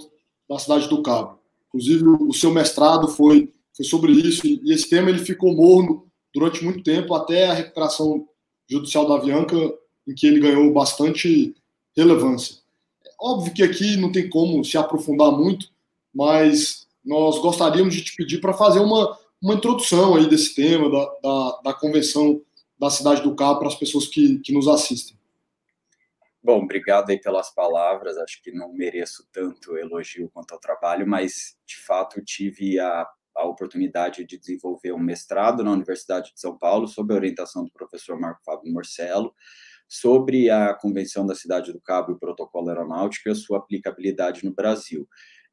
da 0.48 0.58
Cidade 0.58 0.88
do 0.88 1.02
Cabo. 1.02 1.40
Inclusive, 1.68 2.04
o 2.06 2.32
seu 2.32 2.52
mestrado 2.52 3.08
foi 3.08 3.52
foi 3.76 3.84
sobre 3.84 4.12
isso. 4.12 4.46
E 4.46 4.72
esse 4.72 4.88
tema 4.88 5.10
ele 5.10 5.18
ficou 5.18 5.54
morno 5.54 6.06
durante 6.32 6.64
muito 6.64 6.82
tempo, 6.82 7.14
até 7.14 7.46
a 7.46 7.54
recuperação 7.54 8.26
judicial 8.68 9.06
da 9.06 9.14
Avianca, 9.14 9.56
em 10.06 10.14
que 10.14 10.26
ele 10.26 10.40
ganhou 10.40 10.72
bastante 10.72 11.54
relevância. 11.96 12.56
Óbvio 13.20 13.54
que 13.54 13.62
aqui 13.62 13.96
não 13.96 14.10
tem 14.10 14.28
como 14.28 14.64
se 14.64 14.76
aprofundar 14.76 15.30
muito, 15.32 15.68
mas 16.12 16.86
nós 17.04 17.38
gostaríamos 17.38 17.94
de 17.94 18.02
te 18.02 18.16
pedir 18.16 18.40
para 18.40 18.52
fazer 18.52 18.80
uma, 18.80 19.18
uma 19.40 19.54
introdução 19.54 20.14
aí 20.14 20.28
desse 20.28 20.54
tema, 20.54 20.90
da, 20.90 21.04
da, 21.22 21.60
da 21.64 21.74
Convenção 21.74 22.40
da 22.78 22.90
Cidade 22.90 23.22
do 23.22 23.34
Cabo, 23.36 23.60
para 23.60 23.68
as 23.68 23.74
pessoas 23.74 24.06
que, 24.06 24.38
que 24.40 24.52
nos 24.52 24.66
assistem. 24.66 25.16
Bom, 26.42 26.62
obrigado 26.62 27.08
aí 27.08 27.18
pelas 27.18 27.54
palavras. 27.54 28.18
Acho 28.18 28.42
que 28.42 28.52
não 28.52 28.72
mereço 28.72 29.26
tanto 29.32 29.78
elogio 29.78 30.28
quanto 30.34 30.52
ao 30.52 30.60
trabalho, 30.60 31.06
mas 31.06 31.56
de 31.66 31.76
fato 31.76 32.22
tive 32.22 32.78
a 32.78 33.06
a 33.36 33.46
oportunidade 33.46 34.24
de 34.24 34.38
desenvolver 34.38 34.92
um 34.92 34.98
mestrado 34.98 35.64
na 35.64 35.72
Universidade 35.72 36.32
de 36.32 36.40
São 36.40 36.56
Paulo, 36.56 36.86
sob 36.86 37.12
a 37.12 37.16
orientação 37.16 37.64
do 37.64 37.72
professor 37.72 38.18
Marco 38.18 38.42
Fábio 38.44 38.72
Morcello, 38.72 39.34
sobre 39.88 40.50
a 40.50 40.74
Convenção 40.74 41.26
da 41.26 41.34
Cidade 41.34 41.72
do 41.72 41.80
Cabo 41.80 42.12
e 42.12 42.14
o 42.14 42.18
Protocolo 42.18 42.68
Aeronáutico 42.68 43.28
e 43.28 43.32
a 43.32 43.34
sua 43.34 43.58
aplicabilidade 43.58 44.44
no 44.44 44.54
Brasil. 44.54 45.06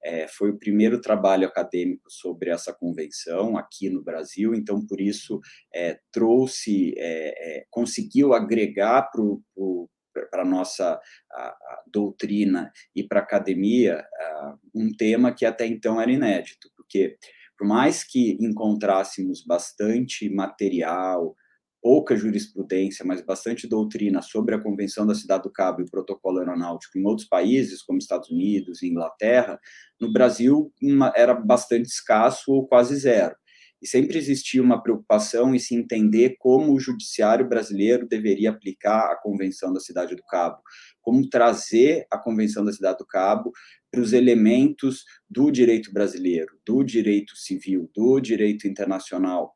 É, 0.04 0.28
foi 0.28 0.50
o 0.50 0.58
primeiro 0.58 1.00
trabalho 1.00 1.48
acadêmico 1.48 2.10
sobre 2.10 2.50
essa 2.50 2.74
convenção 2.74 3.56
aqui 3.56 3.88
no 3.88 4.02
Brasil, 4.02 4.56
então 4.56 4.84
por 4.86 5.00
isso 5.00 5.40
é, 5.74 6.00
trouxe, 6.12 6.96
é, 6.98 7.60
é 7.60 7.66
conseguiu 7.70 8.34
agregar 8.34 9.12
para 9.12 10.42
a 10.42 10.46
nossa 10.46 11.00
a, 11.32 11.44
a 11.50 11.84
doutrina 11.86 12.72
e 12.96 13.04
para 13.04 13.20
a 13.20 13.24
academia 13.24 14.04
a, 14.18 14.58
um 14.74 14.92
tema 14.92 15.32
que 15.32 15.46
até 15.46 15.68
então 15.68 16.02
era 16.02 16.12
inédito, 16.12 16.72
porque 16.76 17.16
por 17.62 17.68
mais 17.68 18.04
que 18.04 18.36
encontrássemos 18.42 19.46
bastante 19.46 20.28
material, 20.28 21.36
pouca 21.80 22.16
jurisprudência, 22.16 23.06
mas 23.06 23.22
bastante 23.22 23.68
doutrina 23.68 24.20
sobre 24.24 24.56
a 24.56 24.60
Convenção 24.60 25.06
da 25.06 25.14
Cidade 25.14 25.44
do 25.44 25.52
Cabo 25.52 25.80
e 25.80 25.84
o 25.84 25.92
Protocolo 25.92 26.40
Aeronáutico 26.40 26.98
em 26.98 27.06
outros 27.06 27.28
países, 27.28 27.84
como 27.84 28.00
Estados 28.00 28.32
Unidos 28.32 28.82
e 28.82 28.88
Inglaterra, 28.88 29.60
no 30.00 30.12
Brasil 30.12 30.74
uma, 30.82 31.14
era 31.16 31.36
bastante 31.36 31.86
escasso 31.86 32.52
ou 32.52 32.68
quase 32.68 32.96
zero. 32.96 33.36
E 33.82 33.88
sempre 33.88 34.18
existia 34.18 34.62
uma 34.62 34.82
preocupação 34.82 35.56
em 35.56 35.60
se 35.60 35.74
entender 35.74 36.36
como 36.38 36.74
o 36.74 36.80
judiciário 36.80 37.48
brasileiro 37.50 38.08
deveria 38.08 38.52
aplicar 38.52 39.12
a 39.12 39.16
Convenção 39.16 39.74
da 39.74 39.80
Cidade 39.80 40.16
do 40.16 40.24
Cabo, 40.24 40.62
como 41.02 41.28
trazer 41.28 42.06
a 42.12 42.18
Convenção 42.18 42.64
da 42.64 42.72
Cidade 42.72 43.00
do 43.00 43.08
Cabo 43.08 43.52
para 43.90 44.02
os 44.02 44.14
elementos 44.14 45.04
do 45.30 45.50
direito 45.50 45.92
brasileiro, 45.92 46.60
do 46.66 46.84
direito 46.84 47.36
civil, 47.36 47.90
do 47.96 48.20
direito 48.20 48.68
internacional. 48.68 49.56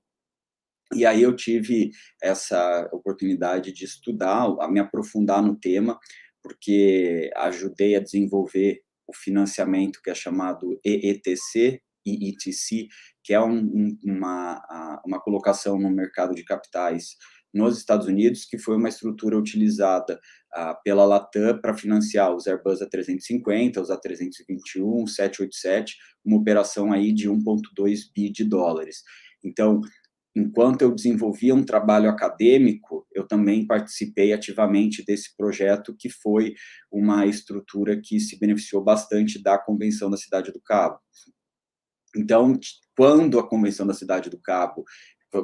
E 0.94 1.05
aí 1.05 1.22
eu 1.22 1.36
tive 1.36 1.91
essa 2.22 2.89
oportunidade 2.91 3.72
de 3.72 3.86
estudar, 3.86 4.46
a 4.60 4.67
me 4.67 4.79
aprofundar 4.79 5.41
no 5.41 5.55
tema, 5.55 6.00
porque 6.41 7.29
ajudei 7.36 7.96
a 7.96 8.00
desenvolver 8.00 8.82
o 9.08 9.13
financiamento 9.15 10.00
que 10.03 10.10
é 10.10 10.15
chamado 10.15 10.79
EETC, 10.84 11.82
EETC, 12.06 12.88
que 13.24 13.34
é 13.34 13.42
um, 13.42 13.98
uma, 14.04 15.02
uma 15.06 15.20
colocação 15.22 15.80
no 15.80 15.90
mercado 15.90 16.36
de 16.36 16.44
capitais 16.44 17.16
nos 17.56 17.78
Estados 17.78 18.06
Unidos, 18.06 18.44
que 18.44 18.58
foi 18.58 18.76
uma 18.76 18.90
estrutura 18.90 19.38
utilizada 19.38 20.20
uh, 20.56 20.76
pela 20.84 21.06
Latam 21.06 21.58
para 21.62 21.74
financiar 21.74 22.36
os 22.36 22.48
Airbus 22.48 22.82
A350, 22.82 23.78
os 23.78 23.90
A321, 23.90 25.08
787, 25.08 25.96
uma 26.26 26.38
operação 26.38 26.92
aí 26.92 27.14
de 27.14 27.30
1,2 27.30 28.00
bi 28.14 28.30
de 28.30 28.44
dólares. 28.44 29.04
Então, 29.42 29.80
enquanto 30.36 30.82
eu 30.82 30.94
desenvolvia 30.94 31.56
um 31.56 31.64
trabalho 31.64 32.10
acadêmico, 32.10 33.08
eu 33.14 33.26
também 33.26 33.66
participei 33.66 34.34
ativamente 34.34 35.04
desse 35.06 35.34
projeto, 35.38 35.96
que 35.98 36.10
foi 36.10 36.54
uma 36.92 37.26
estrutura 37.26 38.00
que 38.04 38.20
se 38.20 38.38
beneficiou 38.38 38.84
bastante 38.84 39.42
da 39.42 39.58
Convenção 39.58 40.10
da 40.10 40.18
Cidade 40.18 40.52
do 40.52 40.60
Cabo. 40.62 41.00
Então, 42.15 42.57
quando 42.98 43.39
a 43.39 43.48
Convenção 43.48 43.86
da 43.86 43.93
Cidade 43.93 44.29
do 44.29 44.39
Cabo, 44.39 44.84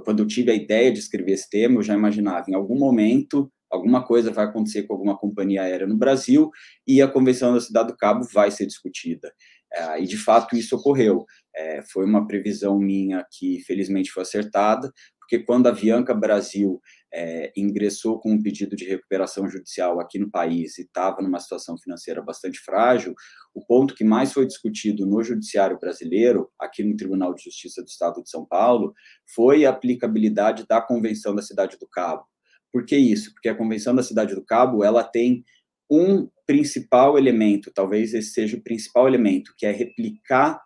quando 0.06 0.20
eu 0.24 0.28
tive 0.28 0.52
a 0.52 0.56
ideia 0.56 0.92
de 0.92 1.00
escrever 1.00 1.34
esse 1.34 1.50
tema, 1.50 1.76
eu 1.76 1.84
já 1.84 1.94
imaginava, 1.94 2.46
em 2.50 2.56
algum 2.56 2.78
momento, 2.78 3.52
alguma 3.70 4.06
coisa 4.06 4.32
vai 4.32 4.46
acontecer 4.46 4.84
com 4.84 4.94
alguma 4.94 5.18
companhia 5.18 5.64
aérea 5.64 5.88
no 5.88 5.98
Brasil 5.98 6.50
e 6.88 7.02
a 7.02 7.08
Convenção 7.08 7.54
da 7.54 7.62
Cidade 7.62 7.90
do 7.90 7.98
Cabo 7.98 8.26
vai 8.34 8.52
ser 8.52 8.66
discutida. 8.66 9.34
É, 9.74 10.02
e, 10.02 10.06
de 10.06 10.18
fato, 10.18 10.56
isso 10.56 10.76
ocorreu. 10.76 11.26
É, 11.56 11.82
foi 11.92 12.06
uma 12.06 12.28
previsão 12.28 12.78
minha 12.78 13.26
que, 13.32 13.62
felizmente, 13.66 14.12
foi 14.12 14.24
acertada, 14.24 14.92
porque 15.32 15.46
quando 15.46 15.68
a 15.68 15.70
Avianca 15.70 16.14
Brasil 16.14 16.82
é, 17.14 17.54
ingressou 17.56 18.20
com 18.20 18.34
um 18.34 18.42
pedido 18.42 18.76
de 18.76 18.84
recuperação 18.84 19.50
judicial 19.50 19.98
aqui 20.02 20.20
no 20.20 20.30
país 20.30 20.78
e 20.78 20.82
estava 20.82 21.22
numa 21.22 21.40
situação 21.40 21.78
financeira 21.78 22.22
bastante 22.22 22.60
frágil, 22.60 23.16
o 23.56 23.66
ponto 23.66 23.96
que 23.96 24.04
mais 24.04 24.34
foi 24.34 24.46
discutido 24.46 25.06
no 25.06 25.24
judiciário 25.24 25.80
brasileiro, 25.80 26.50
aqui 26.60 26.84
no 26.84 26.98
Tribunal 26.98 27.34
de 27.34 27.46
Justiça 27.46 27.82
do 27.82 27.88
Estado 27.88 28.22
de 28.22 28.30
São 28.30 28.46
Paulo, 28.46 28.94
foi 29.34 29.64
a 29.64 29.70
aplicabilidade 29.70 30.66
da 30.68 30.82
Convenção 30.82 31.34
da 31.34 31.42
Cidade 31.42 31.78
do 31.80 31.88
Cabo. 31.88 32.26
Por 32.70 32.86
que 32.86 32.98
isso? 32.98 33.34
Porque 33.34 33.48
a 33.48 33.56
Convenção 33.56 33.96
da 33.96 34.04
Cidade 34.04 34.36
do 34.36 34.44
Cabo, 34.44 34.84
ela 34.84 35.02
tem 35.02 35.46
um 35.90 36.28
principal 36.46 37.18
elemento, 37.18 37.72
talvez 37.74 38.14
esse 38.14 38.32
seja 38.32 38.58
o 38.58 38.62
principal 38.62 39.08
elemento, 39.08 39.54
que 39.58 39.66
é 39.66 39.72
replicar 39.72 40.62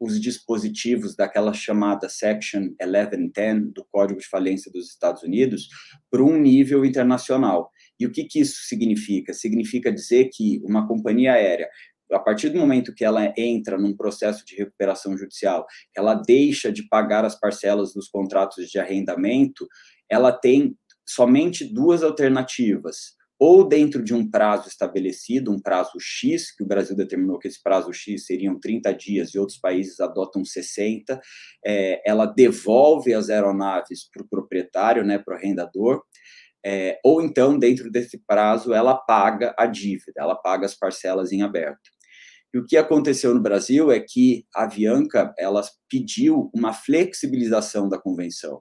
os 0.00 0.18
dispositivos 0.18 1.14
daquela 1.14 1.52
chamada 1.52 2.08
Section 2.08 2.70
1110 2.80 3.72
do 3.74 3.84
Código 3.92 4.18
de 4.18 4.26
Falência 4.26 4.72
dos 4.72 4.88
Estados 4.88 5.22
Unidos 5.22 5.68
para 6.10 6.24
um 6.24 6.38
nível 6.38 6.84
internacional. 6.84 7.70
E 7.98 8.06
o 8.06 8.10
que, 8.10 8.24
que 8.24 8.40
isso 8.40 8.62
significa? 8.62 9.34
Significa 9.34 9.92
dizer 9.92 10.30
que 10.32 10.58
uma 10.64 10.88
companhia 10.88 11.34
aérea 11.34 11.68
a 12.12 12.18
partir 12.18 12.48
do 12.48 12.58
momento 12.58 12.92
que 12.92 13.04
ela 13.04 13.32
entra 13.36 13.78
num 13.78 13.96
processo 13.96 14.44
de 14.44 14.56
recuperação 14.56 15.16
judicial, 15.16 15.64
ela 15.96 16.14
deixa 16.14 16.72
de 16.72 16.88
pagar 16.88 17.24
as 17.24 17.38
parcelas 17.38 17.92
dos 17.94 18.08
contratos 18.08 18.68
de 18.68 18.80
arrendamento, 18.80 19.68
ela 20.10 20.32
tem 20.32 20.76
somente 21.06 21.64
duas 21.64 22.02
alternativas 22.02 23.14
ou 23.40 23.66
dentro 23.66 24.04
de 24.04 24.12
um 24.12 24.30
prazo 24.30 24.68
estabelecido, 24.68 25.50
um 25.50 25.58
prazo 25.58 25.98
X, 25.98 26.54
que 26.54 26.62
o 26.62 26.66
Brasil 26.66 26.94
determinou 26.94 27.38
que 27.38 27.48
esse 27.48 27.60
prazo 27.62 27.90
X 27.90 28.26
seriam 28.26 28.60
30 28.60 28.92
dias 28.92 29.30
e 29.30 29.38
outros 29.38 29.58
países 29.58 29.98
adotam 29.98 30.44
60, 30.44 31.18
é, 31.64 32.02
ela 32.06 32.26
devolve 32.26 33.14
as 33.14 33.30
aeronaves 33.30 34.06
para 34.12 34.22
o 34.22 34.28
proprietário, 34.28 35.02
né, 35.02 35.18
para 35.18 35.34
o 35.34 35.36
arrendador, 35.38 36.02
é, 36.62 36.98
ou 37.02 37.22
então, 37.22 37.58
dentro 37.58 37.90
desse 37.90 38.18
prazo, 38.26 38.74
ela 38.74 38.94
paga 38.94 39.54
a 39.58 39.64
dívida, 39.64 40.12
ela 40.18 40.34
paga 40.34 40.66
as 40.66 40.74
parcelas 40.74 41.32
em 41.32 41.42
aberto. 41.42 41.90
E 42.52 42.58
o 42.58 42.66
que 42.66 42.76
aconteceu 42.76 43.34
no 43.34 43.40
Brasil 43.40 43.90
é 43.90 44.00
que 44.00 44.44
a 44.54 44.64
Avianca 44.64 45.32
ela 45.38 45.62
pediu 45.88 46.50
uma 46.54 46.74
flexibilização 46.74 47.88
da 47.88 47.98
convenção 47.98 48.60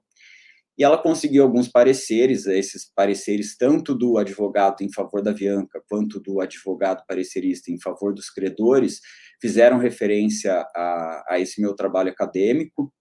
e 0.79 0.83
ela 0.83 0.98
conseguiu 0.98 1.43
alguns 1.43 1.67
pareceres, 1.67 2.45
esses 2.45 2.89
pareceres 2.95 3.57
tanto 3.57 3.93
do 3.93 4.17
advogado 4.17 4.81
em 4.81 4.89
favor 4.89 5.21
da 5.21 5.33
Bianca 5.33 5.83
quanto 5.89 6.21
do 6.21 6.39
advogado 6.39 7.03
parecerista 7.05 7.69
em 7.69 7.77
favor 7.77 8.13
dos 8.13 8.29
credores, 8.29 9.01
fizeram 9.41 9.77
referência 9.77 10.53
a, 10.74 11.25
a 11.31 11.39
esse 11.39 11.59
meu 11.59 11.75
trabalho 11.75 12.09
acadêmico, 12.09 12.93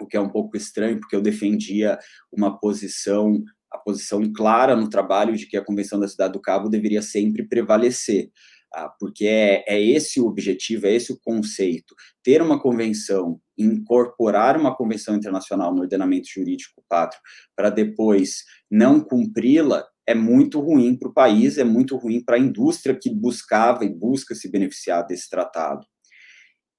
o 0.00 0.08
que 0.08 0.16
é 0.16 0.20
um 0.20 0.28
pouco 0.28 0.56
estranho, 0.56 0.98
porque 0.98 1.14
eu 1.14 1.22
defendia 1.22 1.96
uma 2.32 2.58
posição, 2.58 3.44
a 3.72 3.78
posição 3.78 4.20
clara 4.32 4.74
no 4.74 4.90
trabalho 4.90 5.36
de 5.36 5.46
que 5.46 5.56
a 5.56 5.64
Convenção 5.64 6.00
da 6.00 6.08
Cidade 6.08 6.32
do 6.32 6.42
Cabo 6.42 6.68
deveria 6.68 7.02
sempre 7.02 7.46
prevalecer. 7.46 8.28
Ah, 8.74 8.88
porque 8.98 9.24
é, 9.24 9.64
é 9.68 9.80
esse 9.80 10.20
o 10.20 10.26
objetivo, 10.26 10.86
é 10.86 10.94
esse 10.94 11.12
o 11.12 11.18
conceito. 11.20 11.94
Ter 12.24 12.42
uma 12.42 12.60
convenção, 12.60 13.40
incorporar 13.58 14.56
uma 14.56 14.74
convenção 14.74 15.16
internacional 15.16 15.74
no 15.74 15.82
ordenamento 15.82 16.28
jurídico 16.32 16.82
pátrio, 16.88 17.20
para 17.56 17.70
depois 17.70 18.44
não 18.70 19.00
cumpri-la, 19.00 19.84
é 20.06 20.14
muito 20.14 20.60
ruim 20.60 20.96
para 20.96 21.08
o 21.08 21.12
país, 21.12 21.58
é 21.58 21.64
muito 21.64 21.96
ruim 21.96 22.22
para 22.22 22.36
a 22.36 22.40
indústria 22.40 22.94
que 22.94 23.10
buscava 23.10 23.84
e 23.84 23.94
busca 23.94 24.34
se 24.34 24.50
beneficiar 24.50 25.06
desse 25.06 25.28
tratado. 25.28 25.86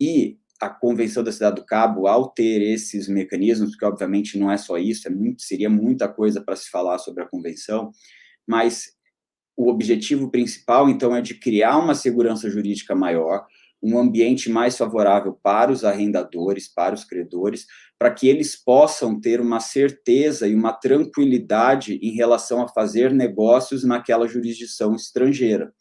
E 0.01 0.37
a 0.61 0.69
Convenção 0.69 1.23
da 1.23 1.31
Cidade 1.31 1.57
do 1.57 1.65
Cabo, 1.65 2.07
ao 2.07 2.29
ter 2.29 2.61
esses 2.61 3.07
mecanismos, 3.07 3.75
que 3.75 3.85
obviamente 3.85 4.37
não 4.37 4.51
é 4.51 4.57
só 4.57 4.77
isso, 4.77 5.07
é 5.07 5.11
muito, 5.11 5.41
seria 5.41 5.69
muita 5.69 6.07
coisa 6.07 6.41
para 6.41 6.55
se 6.55 6.69
falar 6.69 6.97
sobre 6.97 7.23
a 7.23 7.27
Convenção, 7.27 7.91
mas 8.47 8.87
o 9.55 9.69
objetivo 9.69 10.31
principal, 10.31 10.89
então, 10.89 11.15
é 11.15 11.21
de 11.21 11.35
criar 11.35 11.77
uma 11.77 11.93
segurança 11.93 12.49
jurídica 12.49 12.95
maior, 12.95 13.45
um 13.81 13.97
ambiente 13.97 14.49
mais 14.49 14.77
favorável 14.77 15.37
para 15.41 15.71
os 15.71 15.85
arrendadores, 15.85 16.67
para 16.67 16.93
os 16.93 17.03
credores, 17.03 17.65
para 17.97 18.11
que 18.11 18.27
eles 18.27 18.55
possam 18.55 19.19
ter 19.19 19.39
uma 19.39 19.59
certeza 19.59 20.47
e 20.47 20.55
uma 20.55 20.73
tranquilidade 20.73 21.99
em 22.01 22.11
relação 22.11 22.61
a 22.61 22.67
fazer 22.67 23.13
negócios 23.13 23.83
naquela 23.83 24.27
jurisdição 24.27 24.95
estrangeira. 24.95 25.73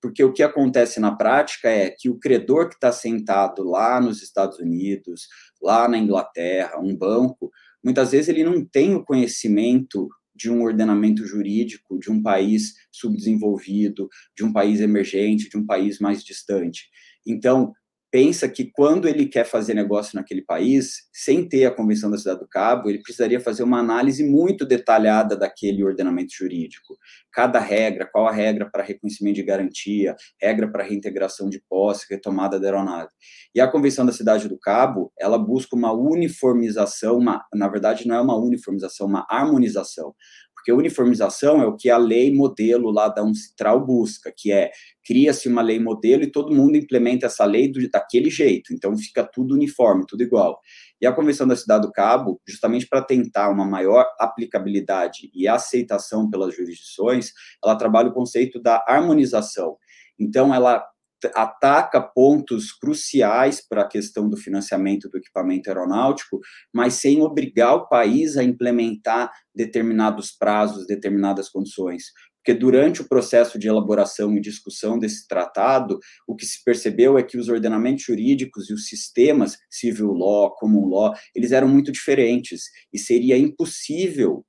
Porque 0.00 0.24
o 0.24 0.32
que 0.32 0.42
acontece 0.42 0.98
na 0.98 1.14
prática 1.14 1.68
é 1.68 1.90
que 1.90 2.08
o 2.08 2.18
credor 2.18 2.68
que 2.68 2.74
está 2.74 2.90
sentado 2.90 3.62
lá 3.62 4.00
nos 4.00 4.22
Estados 4.22 4.58
Unidos, 4.58 5.28
lá 5.60 5.88
na 5.88 5.98
Inglaterra, 5.98 6.80
um 6.80 6.96
banco, 6.96 7.50
muitas 7.84 8.12
vezes 8.12 8.28
ele 8.28 8.44
não 8.44 8.64
tem 8.64 8.94
o 8.94 9.04
conhecimento 9.04 10.08
de 10.34 10.50
um 10.50 10.62
ordenamento 10.62 11.26
jurídico 11.26 11.98
de 11.98 12.10
um 12.10 12.22
país 12.22 12.72
subdesenvolvido, 12.90 14.08
de 14.34 14.42
um 14.42 14.50
país 14.50 14.80
emergente, 14.80 15.50
de 15.50 15.58
um 15.58 15.66
país 15.66 15.98
mais 15.98 16.24
distante. 16.24 16.88
Então, 17.26 17.72
pensa 18.10 18.48
que 18.48 18.70
quando 18.72 19.06
ele 19.06 19.26
quer 19.26 19.44
fazer 19.44 19.72
negócio 19.72 20.16
naquele 20.16 20.42
país, 20.42 21.08
sem 21.12 21.48
ter 21.48 21.64
a 21.64 21.70
Convenção 21.70 22.10
da 22.10 22.18
Cidade 22.18 22.40
do 22.40 22.48
Cabo, 22.48 22.88
ele 22.88 23.02
precisaria 23.02 23.40
fazer 23.40 23.62
uma 23.62 23.78
análise 23.78 24.24
muito 24.24 24.66
detalhada 24.66 25.36
daquele 25.36 25.84
ordenamento 25.84 26.32
jurídico. 26.34 26.98
Cada 27.32 27.60
regra, 27.60 28.08
qual 28.10 28.26
a 28.26 28.32
regra 28.32 28.68
para 28.68 28.82
reconhecimento 28.82 29.36
de 29.36 29.44
garantia, 29.44 30.16
regra 30.40 30.70
para 30.70 30.82
reintegração 30.82 31.48
de 31.48 31.62
posse, 31.68 32.06
retomada 32.10 32.58
da 32.58 32.66
aeronave. 32.66 33.10
E 33.54 33.60
a 33.60 33.68
Convenção 33.68 34.04
da 34.04 34.12
Cidade 34.12 34.48
do 34.48 34.58
Cabo, 34.58 35.12
ela 35.18 35.38
busca 35.38 35.76
uma 35.76 35.92
uniformização, 35.92 37.16
uma, 37.18 37.44
na 37.54 37.68
verdade 37.68 38.08
não 38.08 38.16
é 38.16 38.20
uma 38.20 38.36
uniformização, 38.36 39.06
uma 39.06 39.24
harmonização. 39.30 40.14
Porque 40.60 40.72
uniformização 40.72 41.62
é 41.62 41.66
o 41.66 41.74
que 41.74 41.88
a 41.88 41.96
lei 41.96 42.34
modelo 42.34 42.90
lá 42.90 43.08
da 43.08 43.24
Uncitral 43.24 43.84
busca, 43.84 44.30
que 44.34 44.52
é 44.52 44.70
cria-se 45.02 45.48
uma 45.48 45.62
lei 45.62 45.80
modelo 45.80 46.22
e 46.22 46.30
todo 46.30 46.54
mundo 46.54 46.76
implementa 46.76 47.24
essa 47.24 47.46
lei 47.46 47.66
do, 47.66 47.88
daquele 47.88 48.28
jeito, 48.28 48.74
então 48.74 48.96
fica 48.96 49.24
tudo 49.24 49.54
uniforme, 49.54 50.04
tudo 50.06 50.22
igual. 50.22 50.60
E 51.00 51.06
a 51.06 51.12
Convenção 51.12 51.48
da 51.48 51.56
Cidade 51.56 51.86
do 51.86 51.92
Cabo, 51.92 52.40
justamente 52.46 52.86
para 52.86 53.02
tentar 53.02 53.48
uma 53.48 53.64
maior 53.64 54.06
aplicabilidade 54.18 55.30
e 55.34 55.48
aceitação 55.48 56.28
pelas 56.28 56.54
jurisdições, 56.54 57.32
ela 57.64 57.74
trabalha 57.74 58.10
o 58.10 58.14
conceito 58.14 58.60
da 58.60 58.84
harmonização. 58.86 59.78
Então, 60.18 60.54
ela 60.54 60.86
ataca 61.34 62.00
pontos 62.00 62.72
cruciais 62.72 63.66
para 63.66 63.82
a 63.82 63.88
questão 63.88 64.28
do 64.28 64.36
financiamento 64.36 65.08
do 65.08 65.18
equipamento 65.18 65.68
aeronáutico, 65.68 66.40
mas 66.72 66.94
sem 66.94 67.22
obrigar 67.22 67.74
o 67.74 67.88
país 67.88 68.36
a 68.36 68.42
implementar 68.42 69.30
determinados 69.54 70.30
prazos, 70.32 70.86
determinadas 70.86 71.48
condições. 71.48 72.04
Porque 72.42 72.58
durante 72.58 73.02
o 73.02 73.08
processo 73.08 73.58
de 73.58 73.68
elaboração 73.68 74.34
e 74.34 74.40
discussão 74.40 74.98
desse 74.98 75.28
tratado, 75.28 75.98
o 76.26 76.34
que 76.34 76.46
se 76.46 76.64
percebeu 76.64 77.18
é 77.18 77.22
que 77.22 77.36
os 77.36 77.48
ordenamentos 77.48 78.04
jurídicos 78.04 78.70
e 78.70 78.72
os 78.72 78.86
sistemas, 78.86 79.58
civil 79.70 80.12
law, 80.12 80.54
common 80.54 80.88
law, 80.88 81.14
eles 81.34 81.52
eram 81.52 81.68
muito 81.68 81.92
diferentes 81.92 82.62
e 82.92 82.98
seria 82.98 83.36
impossível 83.36 84.44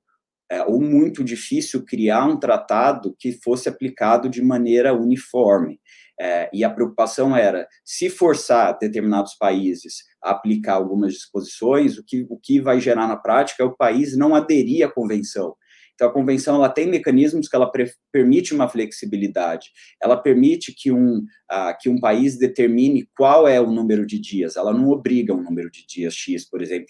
é, 0.50 0.62
ou 0.64 0.80
muito 0.80 1.24
difícil 1.24 1.84
criar 1.84 2.26
um 2.26 2.38
tratado 2.38 3.14
que 3.18 3.32
fosse 3.32 3.68
aplicado 3.68 4.28
de 4.28 4.42
maneira 4.42 4.94
uniforme. 4.94 5.78
É, 6.20 6.50
e 6.52 6.62
a 6.62 6.70
preocupação 6.70 7.34
era, 7.36 7.66
se 7.84 8.08
forçar 8.08 8.78
determinados 8.78 9.34
países 9.34 10.04
a 10.22 10.30
aplicar 10.30 10.74
algumas 10.74 11.14
disposições, 11.14 11.98
o 11.98 12.04
que, 12.04 12.26
o 12.28 12.38
que 12.38 12.60
vai 12.60 12.80
gerar 12.80 13.08
na 13.08 13.16
prática 13.16 13.62
é 13.62 13.66
o 13.66 13.76
país 13.76 14.16
não 14.16 14.34
aderir 14.34 14.86
à 14.86 14.90
convenção. 14.90 15.54
Então, 16.02 16.10
a 16.10 16.12
convenção 16.12 16.56
ela 16.56 16.68
tem 16.68 16.88
mecanismos 16.88 17.46
que 17.46 17.54
ela 17.54 17.70
permite 18.10 18.52
uma 18.52 18.68
flexibilidade. 18.68 19.70
Ela 20.02 20.16
permite 20.16 20.74
que 20.76 20.90
um, 20.90 21.18
uh, 21.18 21.78
que 21.80 21.88
um 21.88 22.00
país 22.00 22.36
determine 22.36 23.08
qual 23.16 23.46
é 23.46 23.60
o 23.60 23.70
número 23.70 24.04
de 24.04 24.18
dias. 24.18 24.56
Ela 24.56 24.72
não 24.72 24.88
obriga 24.88 25.32
um 25.32 25.40
número 25.40 25.70
de 25.70 25.86
dias 25.86 26.12
X, 26.12 26.44
por 26.50 26.60
exemplo, 26.60 26.88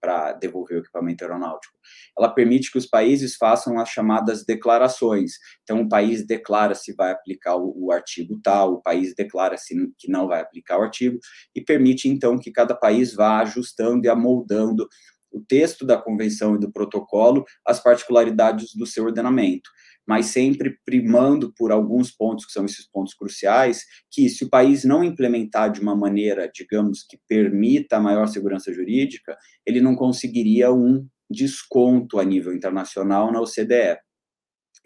para 0.00 0.32
devolver 0.32 0.78
o 0.78 0.80
equipamento 0.80 1.22
aeronáutico. 1.22 1.76
Ela 2.18 2.30
permite 2.30 2.72
que 2.72 2.78
os 2.78 2.86
países 2.86 3.36
façam 3.36 3.78
as 3.78 3.90
chamadas 3.90 4.42
declarações. 4.42 5.32
Então, 5.62 5.82
o 5.82 5.88
país 5.88 6.26
declara 6.26 6.74
se 6.74 6.94
vai 6.94 7.12
aplicar 7.12 7.56
o, 7.56 7.74
o 7.76 7.92
artigo 7.92 8.40
tal, 8.42 8.72
o 8.72 8.82
país 8.82 9.14
declara 9.14 9.58
se 9.58 9.74
que 9.98 10.10
não 10.10 10.26
vai 10.26 10.40
aplicar 10.40 10.78
o 10.78 10.82
artigo, 10.82 11.18
e 11.54 11.60
permite, 11.60 12.08
então, 12.08 12.38
que 12.38 12.50
cada 12.50 12.74
país 12.74 13.12
vá 13.12 13.40
ajustando 13.40 14.06
e 14.06 14.08
amoldando 14.08 14.88
o 15.36 15.44
texto 15.46 15.84
da 15.84 15.98
convenção 15.98 16.56
e 16.56 16.58
do 16.58 16.72
protocolo 16.72 17.44
as 17.64 17.82
particularidades 17.82 18.74
do 18.74 18.86
seu 18.86 19.04
ordenamento, 19.04 19.70
mas 20.06 20.26
sempre 20.26 20.78
primando 20.84 21.52
por 21.54 21.70
alguns 21.70 22.10
pontos 22.10 22.46
que 22.46 22.52
são 22.52 22.64
esses 22.64 22.88
pontos 22.88 23.12
cruciais, 23.12 23.84
que 24.10 24.28
se 24.28 24.44
o 24.44 24.48
país 24.48 24.84
não 24.84 25.04
implementar 25.04 25.70
de 25.70 25.80
uma 25.80 25.94
maneira, 25.96 26.50
digamos, 26.52 27.02
que 27.02 27.18
permita 27.28 28.00
maior 28.00 28.26
segurança 28.28 28.72
jurídica, 28.72 29.36
ele 29.66 29.80
não 29.80 29.94
conseguiria 29.94 30.72
um 30.72 31.06
desconto 31.28 32.18
a 32.18 32.24
nível 32.24 32.54
internacional 32.54 33.32
na 33.32 33.40
OCDE. 33.40 33.98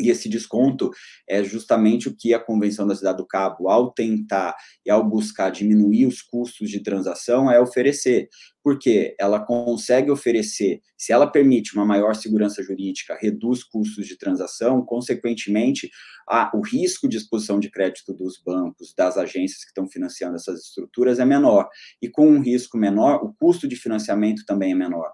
E 0.01 0.09
esse 0.09 0.29
desconto 0.29 0.91
é 1.29 1.45
justamente 1.45 2.09
o 2.09 2.17
que 2.17 2.33
a 2.33 2.41
Convenção 2.41 2.87
da 2.87 2.97
Cidade 2.97 3.19
do 3.19 3.27
Cabo, 3.27 3.69
ao 3.69 3.93
tentar 3.93 4.57
e 4.85 4.91
ao 4.91 5.07
buscar 5.09 5.51
diminuir 5.51 6.07
os 6.07 6.23
custos 6.23 6.71
de 6.71 6.83
transação, 6.83 7.51
é 7.51 7.61
oferecer. 7.61 8.29
Porque 8.63 9.15
ela 9.19 9.41
consegue 9.41 10.11
oferecer, 10.11 10.81
se 10.97 11.13
ela 11.13 11.27
permite 11.27 11.75
uma 11.75 11.85
maior 11.85 12.15
segurança 12.15 12.63
jurídica, 12.63 13.19
reduz 13.21 13.63
custos 13.63 14.07
de 14.07 14.19
transação, 14.19 14.85
consequentemente, 14.85 15.91
a, 16.29 16.51
o 16.55 16.61
risco 16.61 17.09
de 17.09 17.17
exposição 17.17 17.59
de 17.59 17.71
crédito 17.71 18.15
dos 18.15 18.41
bancos, 18.45 18.95
das 18.97 19.17
agências 19.17 19.65
que 19.65 19.71
estão 19.71 19.89
financiando 19.89 20.37
essas 20.37 20.61
estruturas 20.61 21.19
é 21.19 21.25
menor. 21.25 21.69
E 22.01 22.09
com 22.09 22.27
um 22.27 22.41
risco 22.41 22.79
menor, 22.79 23.25
o 23.25 23.35
custo 23.35 23.67
de 23.67 23.77
financiamento 23.77 24.45
também 24.47 24.73
é 24.73 24.75
menor. 24.75 25.11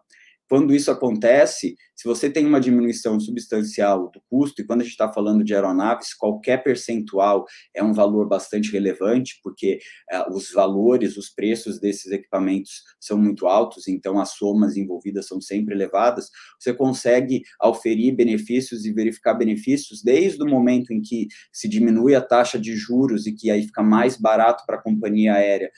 Quando 0.49 0.75
isso 0.75 0.91
acontece, 0.91 1.76
se 1.95 2.07
você 2.07 2.31
tem 2.31 2.47
uma 2.47 2.61
diminuição 2.61 3.19
substancial 3.19 4.11
do 4.11 4.21
custo, 4.31 4.61
e 4.61 4.65
quando 4.65 4.83
a 4.83 4.85
gente 4.85 4.93
está 4.93 5.12
falando 5.12 5.43
de 5.43 5.55
aeronaves, 5.55 6.15
qualquer 6.15 6.62
percentual 6.62 7.45
é 7.75 7.83
um 7.83 7.93
valor 7.93 8.29
bastante 8.29 8.71
relevante, 8.71 9.41
porque 9.43 9.79
uh, 10.12 10.33
os 10.33 10.53
valores, 10.53 11.17
os 11.17 11.31
preços 11.31 11.81
desses 11.81 12.12
equipamentos 12.12 12.83
são 13.00 13.19
muito 13.19 13.47
altos, 13.47 13.88
então 13.88 14.21
as 14.21 14.31
somas 14.31 14.76
envolvidas 14.76 15.26
são 15.26 15.41
sempre 15.41 15.75
elevadas, 15.75 16.29
você 16.61 16.73
consegue 16.73 17.43
auferir 17.59 18.14
benefícios 18.14 18.85
e 18.85 18.92
verificar 18.92 19.35
benefícios 19.35 20.03
desde 20.03 20.42
o 20.42 20.47
momento 20.47 20.92
em 20.92 21.01
que 21.01 21.27
se 21.53 21.68
diminui 21.68 22.14
a 22.14 22.20
taxa 22.20 22.59
de 22.59 22.77
juros 22.77 23.27
e 23.27 23.33
que 23.33 23.51
aí 23.51 23.62
fica 23.62 23.83
mais 23.83 24.16
barato 24.16 24.62
para 24.66 24.77
a 24.77 24.83
companhia 24.83 25.35
aérea 25.35 25.70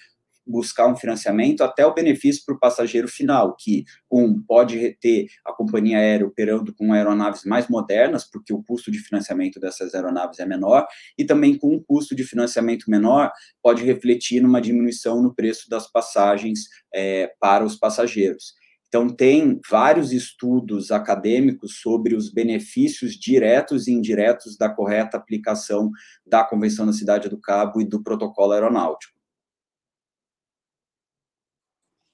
buscar 0.48 0.88
um 0.88 0.96
financiamento 0.96 1.62
até 1.62 1.86
o 1.86 1.94
benefício 1.94 2.42
para 2.44 2.54
o 2.54 2.58
passageiro 2.58 3.06
final, 3.06 3.54
que, 3.58 3.84
um, 4.10 4.40
pode 4.42 4.96
ter 5.00 5.26
a 5.44 5.52
companhia 5.52 5.98
aérea 5.98 6.26
operando 6.26 6.74
com 6.74 6.92
aeronaves 6.92 7.44
mais 7.44 7.68
modernas, 7.68 8.24
porque 8.24 8.52
o 8.52 8.62
custo 8.62 8.90
de 8.90 8.98
financiamento 8.98 9.60
dessas 9.60 9.94
aeronaves 9.94 10.38
é 10.38 10.46
menor, 10.46 10.86
e 11.16 11.24
também 11.24 11.56
com 11.56 11.74
um 11.74 11.82
custo 11.82 12.14
de 12.14 12.24
financiamento 12.24 12.90
menor, 12.90 13.30
pode 13.62 13.84
refletir 13.84 14.40
numa 14.40 14.60
diminuição 14.60 15.22
no 15.22 15.34
preço 15.34 15.68
das 15.68 15.90
passagens 15.90 16.60
é, 16.94 17.32
para 17.38 17.64
os 17.64 17.76
passageiros. 17.76 18.58
Então, 18.88 19.06
tem 19.06 19.60
vários 19.70 20.12
estudos 20.12 20.90
acadêmicos 20.90 21.80
sobre 21.82 22.14
os 22.14 22.32
benefícios 22.32 23.12
diretos 23.12 23.86
e 23.86 23.92
indiretos 23.92 24.56
da 24.56 24.70
correta 24.70 25.18
aplicação 25.18 25.90
da 26.26 26.42
Convenção 26.42 26.86
da 26.86 26.92
Cidade 26.92 27.28
do 27.28 27.38
Cabo 27.38 27.82
e 27.82 27.84
do 27.84 28.02
protocolo 28.02 28.52
aeronáutico. 28.52 29.17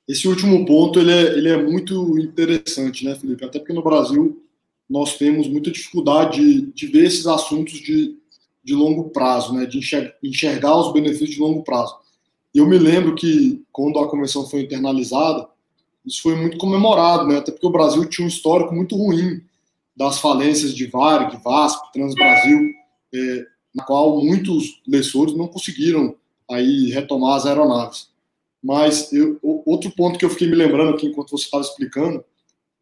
Esse 0.07 0.29
último 0.29 0.67
ponto 0.67 1.01
ele 1.01 1.13
é, 1.13 1.23
ele 1.39 1.49
é 1.49 1.63
muito 1.63 2.19
interessante, 2.19 3.05
né, 3.05 3.15
Felipe? 3.15 3.45
Até 3.45 3.59
porque 3.59 3.73
no 3.73 3.83
Brasil 3.83 4.43
nós 4.89 5.17
temos 5.17 5.49
muita 5.49 5.71
dificuldade 5.71 6.41
de, 6.41 6.73
de 6.73 6.87
ver 6.87 7.07
esses 7.07 7.27
assuntos 7.27 7.75
de, 7.75 8.17
de 8.63 8.75
longo 8.75 9.11
prazo, 9.11 9.55
né, 9.55 9.65
de 9.65 9.79
enxergar, 9.79 10.15
enxergar 10.23 10.77
os 10.77 10.93
benefícios 10.93 11.31
de 11.31 11.41
longo 11.41 11.63
prazo. 11.63 11.97
Eu 12.55 12.67
me 12.67 12.79
lembro 12.79 13.15
que 13.15 13.65
quando 13.73 13.99
a 13.99 14.09
convenção 14.09 14.47
foi 14.47 14.61
internalizada, 14.61 15.49
isso 16.05 16.23
foi 16.23 16.37
muito 16.37 16.59
comemorado, 16.59 17.27
né, 17.27 17.39
até 17.39 17.51
porque 17.51 17.67
o 17.67 17.73
Brasil 17.73 18.05
tinha 18.07 18.27
um 18.27 18.29
histórico 18.29 18.75
muito 18.75 18.95
ruim 18.95 19.43
das 19.97 20.19
falências 20.19 20.75
de 20.75 20.87
Varig, 20.87 21.37
Vasco, 21.43 21.91
Transbrasil, 21.93 22.71
é, 23.15 23.47
na 23.75 23.85
qual 23.85 24.23
muitos 24.23 24.83
lessores 24.87 25.35
não 25.35 25.49
conseguiram 25.49 26.15
aí 26.51 26.91
retomar 26.91 27.37
as 27.37 27.47
aeronaves. 27.47 28.09
Mas 28.65 29.13
eu, 29.13 29.39
outro 29.67 29.91
ponto 29.91 30.19
que 30.19 30.25
eu 30.25 30.31
fiquei 30.31 30.49
me 30.49 30.57
lembrando 30.57 30.95
aqui 30.95 31.07
enquanto 31.07 31.33
você 31.33 31.45
estava 31.45 31.63
explicando 31.63 32.25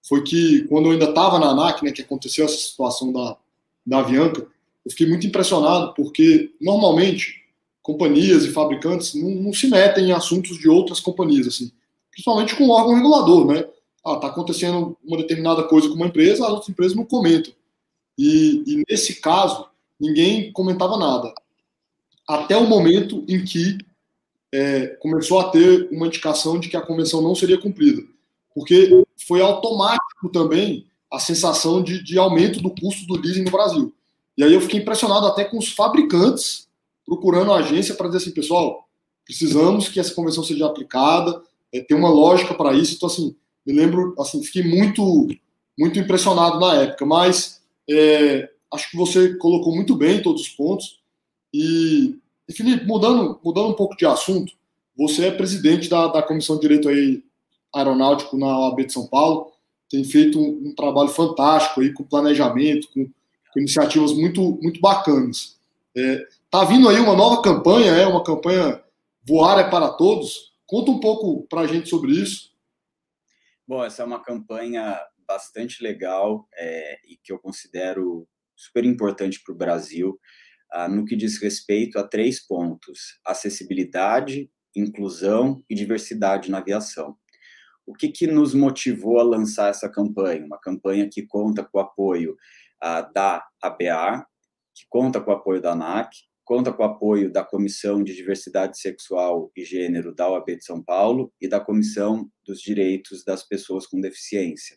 foi 0.00 0.22
que 0.22 0.62
quando 0.68 0.86
eu 0.86 0.92
ainda 0.92 1.06
estava 1.06 1.40
na 1.40 1.48
ANAC, 1.48 1.84
né, 1.84 1.90
que 1.90 2.02
aconteceu 2.02 2.44
essa 2.44 2.56
situação 2.56 3.12
da, 3.12 3.36
da 3.84 3.98
Avianca, 3.98 4.46
eu 4.84 4.90
fiquei 4.92 5.08
muito 5.08 5.26
impressionado 5.26 5.92
porque 5.94 6.52
normalmente 6.60 7.42
companhias 7.82 8.44
e 8.44 8.52
fabricantes 8.52 9.14
não, 9.14 9.30
não, 9.30 9.52
se 9.52 9.66
metem 9.66 10.10
em 10.10 10.12
assuntos 10.12 10.56
de 10.56 10.68
outras 10.68 11.00
companhias, 11.00 11.48
assim, 11.48 11.72
principalmente 12.12 12.54
com 12.54 12.68
o 12.68 12.70
órgão 12.70 12.94
regulador, 12.94 13.46
né? 13.52 13.64
Ah, 14.04 14.16
tá 14.16 14.28
acontecendo 14.28 14.96
uma 15.04 15.16
determinada 15.16 15.64
coisa 15.64 15.88
com 15.88 15.94
uma 15.94 16.06
empresa, 16.06 16.44
as 16.44 16.50
outras 16.50 16.68
empresas 16.68 16.96
não 16.96 17.04
comentam. 17.04 17.52
E, 18.16 18.62
e 18.66 18.84
nesse 18.88 19.20
caso, 19.20 19.66
ninguém 19.98 20.52
comentava 20.52 20.96
nada. 20.96 21.34
Até 22.28 22.56
o 22.56 22.68
momento 22.68 23.24
em 23.28 23.44
que 23.44 23.78
é, 24.52 24.86
começou 25.00 25.40
a 25.40 25.50
ter 25.50 25.88
uma 25.90 26.06
indicação 26.06 26.58
de 26.58 26.68
que 26.68 26.76
a 26.76 26.82
convenção 26.82 27.22
não 27.22 27.34
seria 27.34 27.60
cumprida, 27.60 28.02
porque 28.54 29.04
foi 29.26 29.40
automático 29.40 30.28
também 30.32 30.86
a 31.10 31.18
sensação 31.18 31.82
de, 31.82 32.02
de 32.02 32.18
aumento 32.18 32.60
do 32.60 32.70
custo 32.70 33.06
do 33.06 33.20
leasing 33.20 33.42
no 33.42 33.50
Brasil. 33.50 33.94
E 34.36 34.42
aí 34.42 34.52
eu 34.52 34.60
fiquei 34.60 34.80
impressionado 34.80 35.26
até 35.26 35.44
com 35.44 35.58
os 35.58 35.70
fabricantes 35.70 36.68
procurando 37.04 37.52
a 37.52 37.58
agência 37.58 37.94
para 37.94 38.06
dizer 38.06 38.18
assim, 38.18 38.30
pessoal, 38.30 38.88
precisamos 39.24 39.88
que 39.88 40.00
essa 40.00 40.14
convenção 40.14 40.44
seja 40.44 40.66
aplicada, 40.66 41.42
é, 41.72 41.80
tem 41.80 41.96
uma 41.96 42.10
lógica 42.10 42.54
para 42.54 42.72
isso. 42.72 42.94
Então, 42.94 43.08
assim, 43.08 43.34
me 43.66 43.72
lembro, 43.72 44.14
assim, 44.18 44.42
fiquei 44.42 44.62
muito, 44.62 45.28
muito 45.78 45.98
impressionado 45.98 46.58
na 46.58 46.74
época, 46.74 47.04
mas 47.04 47.60
é, 47.88 48.48
acho 48.72 48.90
que 48.90 48.96
você 48.96 49.36
colocou 49.36 49.74
muito 49.74 49.94
bem 49.94 50.22
todos 50.22 50.42
os 50.42 50.48
pontos 50.48 51.00
e 51.52 52.18
e 52.48 52.52
Felipe, 52.52 52.86
mudando, 52.86 53.40
mudando 53.44 53.68
um 53.68 53.76
pouco 53.76 53.96
de 53.96 54.06
assunto, 54.06 54.52
você 54.96 55.26
é 55.26 55.30
presidente 55.30 55.88
da, 55.88 56.08
da 56.08 56.22
Comissão 56.22 56.56
de 56.56 56.62
Direito 56.62 56.88
aí, 56.88 57.24
Aeronáutico 57.74 58.36
na 58.36 58.58
OAB 58.58 58.84
de 58.86 58.92
São 58.92 59.06
Paulo, 59.06 59.52
tem 59.88 60.04
feito 60.04 60.38
um, 60.38 60.68
um 60.68 60.74
trabalho 60.74 61.08
fantástico 61.08 61.80
aí 61.80 61.92
com 61.92 62.04
planejamento, 62.04 62.88
com, 62.92 63.06
com 63.52 63.60
iniciativas 63.60 64.12
muito, 64.12 64.58
muito 64.62 64.80
bacanas. 64.80 65.58
É, 65.96 66.26
tá 66.50 66.64
vindo 66.64 66.88
aí 66.88 66.98
uma 66.98 67.14
nova 67.14 67.42
campanha, 67.42 67.92
é 67.92 68.06
uma 68.06 68.22
campanha 68.22 68.82
Voar 69.24 69.58
é 69.60 69.70
para 69.70 69.90
Todos. 69.92 70.52
Conta 70.66 70.90
um 70.90 70.98
pouco 70.98 71.46
para 71.48 71.60
a 71.60 71.66
gente 71.66 71.88
sobre 71.88 72.12
isso. 72.12 72.50
Bom, 73.66 73.84
essa 73.84 74.02
é 74.02 74.06
uma 74.06 74.22
campanha 74.22 74.98
bastante 75.26 75.82
legal 75.82 76.48
é, 76.54 76.98
e 77.06 77.16
que 77.16 77.32
eu 77.32 77.38
considero 77.38 78.26
super 78.56 78.84
importante 78.84 79.40
para 79.42 79.54
o 79.54 79.56
Brasil 79.56 80.18
no 80.90 81.04
que 81.04 81.16
diz 81.16 81.40
respeito 81.40 81.98
a 81.98 82.06
três 82.06 82.44
pontos: 82.44 83.18
acessibilidade, 83.24 84.50
inclusão 84.74 85.62
e 85.68 85.74
diversidade 85.74 86.50
na 86.50 86.58
aviação. 86.58 87.16
O 87.86 87.94
que, 87.94 88.08
que 88.08 88.26
nos 88.26 88.54
motivou 88.54 89.18
a 89.18 89.24
lançar 89.24 89.70
essa 89.70 89.88
campanha? 89.88 90.44
Uma 90.44 90.58
campanha 90.58 91.08
que 91.10 91.26
conta 91.26 91.64
com 91.64 91.78
o 91.78 91.80
apoio 91.80 92.36
ah, 92.80 93.02
da 93.02 93.44
ABA, 93.60 94.24
que 94.74 94.86
conta 94.88 95.20
com 95.20 95.30
o 95.30 95.34
apoio 95.34 95.60
da 95.60 95.72
ANAC 95.72 96.10
conta 96.44 96.72
com 96.72 96.82
o 96.82 96.86
apoio 96.86 97.32
da 97.32 97.44
Comissão 97.44 98.02
de 98.02 98.14
Diversidade 98.14 98.78
Sexual 98.78 99.50
e 99.56 99.64
Gênero 99.64 100.14
da 100.14 100.28
OAB 100.28 100.56
de 100.56 100.64
São 100.64 100.82
Paulo 100.82 101.32
e 101.40 101.48
da 101.48 101.60
Comissão 101.60 102.28
dos 102.44 102.60
Direitos 102.60 103.24
das 103.24 103.42
Pessoas 103.42 103.86
com 103.86 104.00
Deficiência. 104.00 104.76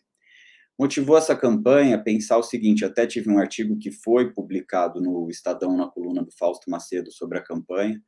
Motivou 0.78 1.16
essa 1.16 1.34
campanha 1.34 2.02
pensar 2.02 2.36
o 2.38 2.42
seguinte: 2.42 2.84
até 2.84 3.06
tive 3.06 3.30
um 3.30 3.38
artigo 3.38 3.78
que 3.78 3.90
foi 3.90 4.32
publicado 4.32 5.00
no 5.00 5.28
Estadão, 5.30 5.76
na 5.76 5.88
coluna 5.88 6.22
do 6.22 6.32
Fausto 6.32 6.70
Macedo, 6.70 7.10
sobre 7.10 7.38
a 7.38 7.42
campanha, 7.42 8.00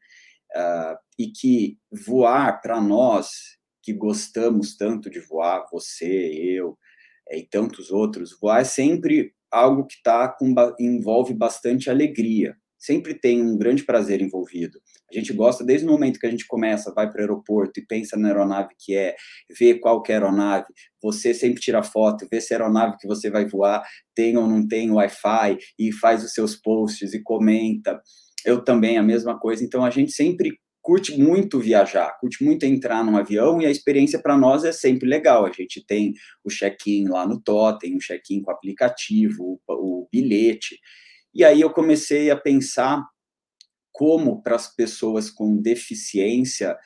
uh, 0.55 0.97
e 1.19 1.29
que 1.29 1.79
voar 2.07 2.61
para 2.61 2.81
nós 2.81 3.59
que 3.83 3.93
gostamos 3.93 4.77
tanto 4.77 5.09
de 5.09 5.21
voar, 5.21 5.65
você, 5.73 6.07
eu 6.07 6.79
é, 7.29 7.39
e 7.39 7.47
tantos 7.47 7.91
outros, 7.91 8.37
voar 8.41 8.61
é 8.61 8.65
sempre 8.65 9.33
algo 9.51 9.87
que 9.87 9.97
tá 10.03 10.29
com, 10.29 10.55
envolve 10.79 11.35
bastante 11.35 11.89
alegria 11.89 12.57
sempre 12.79 13.15
tem 13.15 13.43
um 13.43 13.57
grande 13.57 13.85
prazer 13.85 14.21
envolvido. 14.21 14.79
A 15.11 15.15
gente 15.19 15.33
gosta 15.33 15.65
desde 15.65 15.87
o 15.87 15.91
momento 15.91 16.19
que 16.19 16.27
a 16.27 16.31
gente 16.31 16.47
começa, 16.47 16.93
vai 16.95 17.11
para 17.11 17.19
o 17.19 17.23
aeroporto 17.23 17.81
e 17.81 17.87
pensa 17.87 18.17
na 18.17 18.29
aeronave 18.29 18.75
que 18.79 18.95
é, 18.95 19.17
vê 19.59 19.75
qual 19.75 20.03
que 20.03 20.13
é 20.13 20.17
a 20.17 20.19
aeronave, 20.19 20.67
você 21.03 21.33
sempre 21.33 21.61
tira 21.61 21.83
foto, 21.83 22.27
vê 22.31 22.41
se 22.41 22.55
a 22.55 22.59
aeronave 22.59 22.97
que 22.99 23.07
você 23.07 23.31
vai 23.31 23.47
voar 23.47 23.83
tem 24.15 24.37
ou 24.37 24.47
não 24.47 24.67
tem 24.67 24.91
Wi-Fi 24.91 25.59
e 25.79 25.93
faz 25.93 26.23
os 26.23 26.33
seus 26.33 26.57
posts 26.57 27.15
e 27.15 27.23
comenta. 27.23 28.01
Eu 28.45 28.63
também, 28.63 28.99
a 28.99 29.03
mesma 29.03 29.39
coisa. 29.39 29.65
Então, 29.65 29.85
a 29.85 29.91
gente 29.91 30.13
sempre 30.13 30.59
curte 30.89 31.19
muito 31.21 31.61
viajar, 31.61 32.17
curte 32.19 32.43
muito 32.43 32.65
entrar 32.65 33.05
num 33.05 33.17
avião 33.17 33.61
e 33.61 33.67
a 33.67 33.71
experiência 33.71 34.21
para 34.23 34.39
nós 34.39 34.65
é 34.65 34.73
sempre 34.73 35.07
legal. 35.07 35.45
A 35.45 35.53
gente 35.53 35.85
tem 35.87 36.15
o 36.43 36.49
check-in 36.49 37.09
lá 37.09 37.27
no 37.27 37.41
Totem, 37.41 37.95
o 37.95 37.99
check-in 37.99 38.41
com 38.41 38.51
o 38.51 38.55
aplicativo, 38.55 39.61
o, 39.69 40.03
o 40.03 40.09
bilhete. 40.11 40.79
E 41.35 41.45
aí 41.45 41.61
eu 41.61 41.71
comecei 41.71 42.31
a 42.31 42.37
pensar 42.37 43.05
como 43.93 44.43
para 44.43 44.57
as 44.57 44.75
pessoas 44.75 45.31
com 45.31 45.61
deficiência 45.61 46.77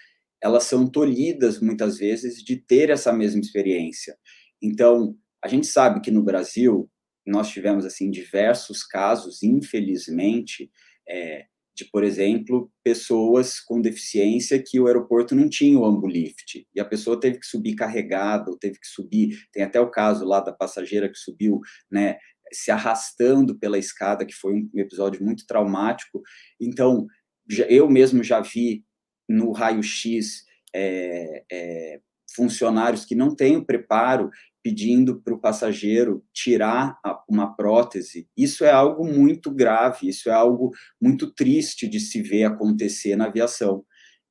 elas 0.42 0.64
são 0.64 0.90
tolhidas 0.90 1.61
muitas 1.61 1.98
vezes 1.98 2.42
de 2.42 2.57
ter 2.57 2.90
essa 2.90 3.12
mesma 3.12 3.40
experiência. 3.40 4.18
Então, 4.61 5.16
a 5.42 5.46
gente 5.46 5.68
sabe 5.68 6.00
que 6.00 6.11
no 6.11 6.22
Brasil 6.22 6.90
nós 7.24 7.48
tivemos 7.48 7.87
assim 7.87 8.11
diversos 8.11 8.85
casos, 8.85 9.44
infelizmente, 9.44 10.68
é, 11.09 11.46
de, 11.76 11.85
por 11.85 12.02
exemplo, 12.02 12.70
pessoas 12.83 13.61
com 13.61 13.81
deficiência 13.81 14.62
que 14.62 14.81
o 14.81 14.87
aeroporto 14.88 15.35
não 15.35 15.48
tinha 15.48 15.78
o 15.78 15.85
ambulift 15.87 16.66
e 16.74 16.81
a 16.81 16.85
pessoa 16.85 17.18
teve 17.18 17.38
que 17.38 17.46
subir 17.46 17.76
carregada, 17.76 18.50
ou 18.50 18.59
teve 18.59 18.78
que 18.81 18.87
subir. 18.87 19.38
Tem 19.52 19.62
até 19.62 19.81
o 19.81 19.90
caso 19.90 20.24
lá 20.24 20.40
da 20.40 20.52
passageira 20.52 21.09
que 21.09 21.16
subiu, 21.16 21.61
né, 21.90 22.18
se 22.52 22.70
arrastando 22.70 23.58
pela 23.58 23.78
escada, 23.78 24.24
que 24.24 24.34
foi 24.34 24.54
um 24.54 24.68
episódio 24.74 25.22
muito 25.24 25.46
traumático. 25.46 26.22
Então, 26.60 27.06
eu 27.68 27.88
mesmo 27.88 28.22
já 28.22 28.40
vi 28.40 28.84
no 29.28 29.52
raio-x 29.52 30.44
é, 30.74 31.44
é, 31.50 32.00
funcionários 32.34 33.04
que 33.04 33.14
não 33.14 33.34
têm 33.34 33.56
o 33.56 33.64
preparo 33.64 34.30
pedindo 34.62 35.20
para 35.20 35.34
o 35.34 35.40
passageiro 35.40 36.24
tirar 36.32 36.96
uma 37.28 37.54
prótese. 37.54 38.28
Isso 38.36 38.64
é 38.64 38.70
algo 38.70 39.04
muito 39.04 39.50
grave, 39.50 40.08
isso 40.08 40.30
é 40.30 40.32
algo 40.32 40.70
muito 41.00 41.32
triste 41.32 41.88
de 41.88 41.98
se 41.98 42.22
ver 42.22 42.44
acontecer 42.44 43.16
na 43.16 43.26
aviação. 43.26 43.84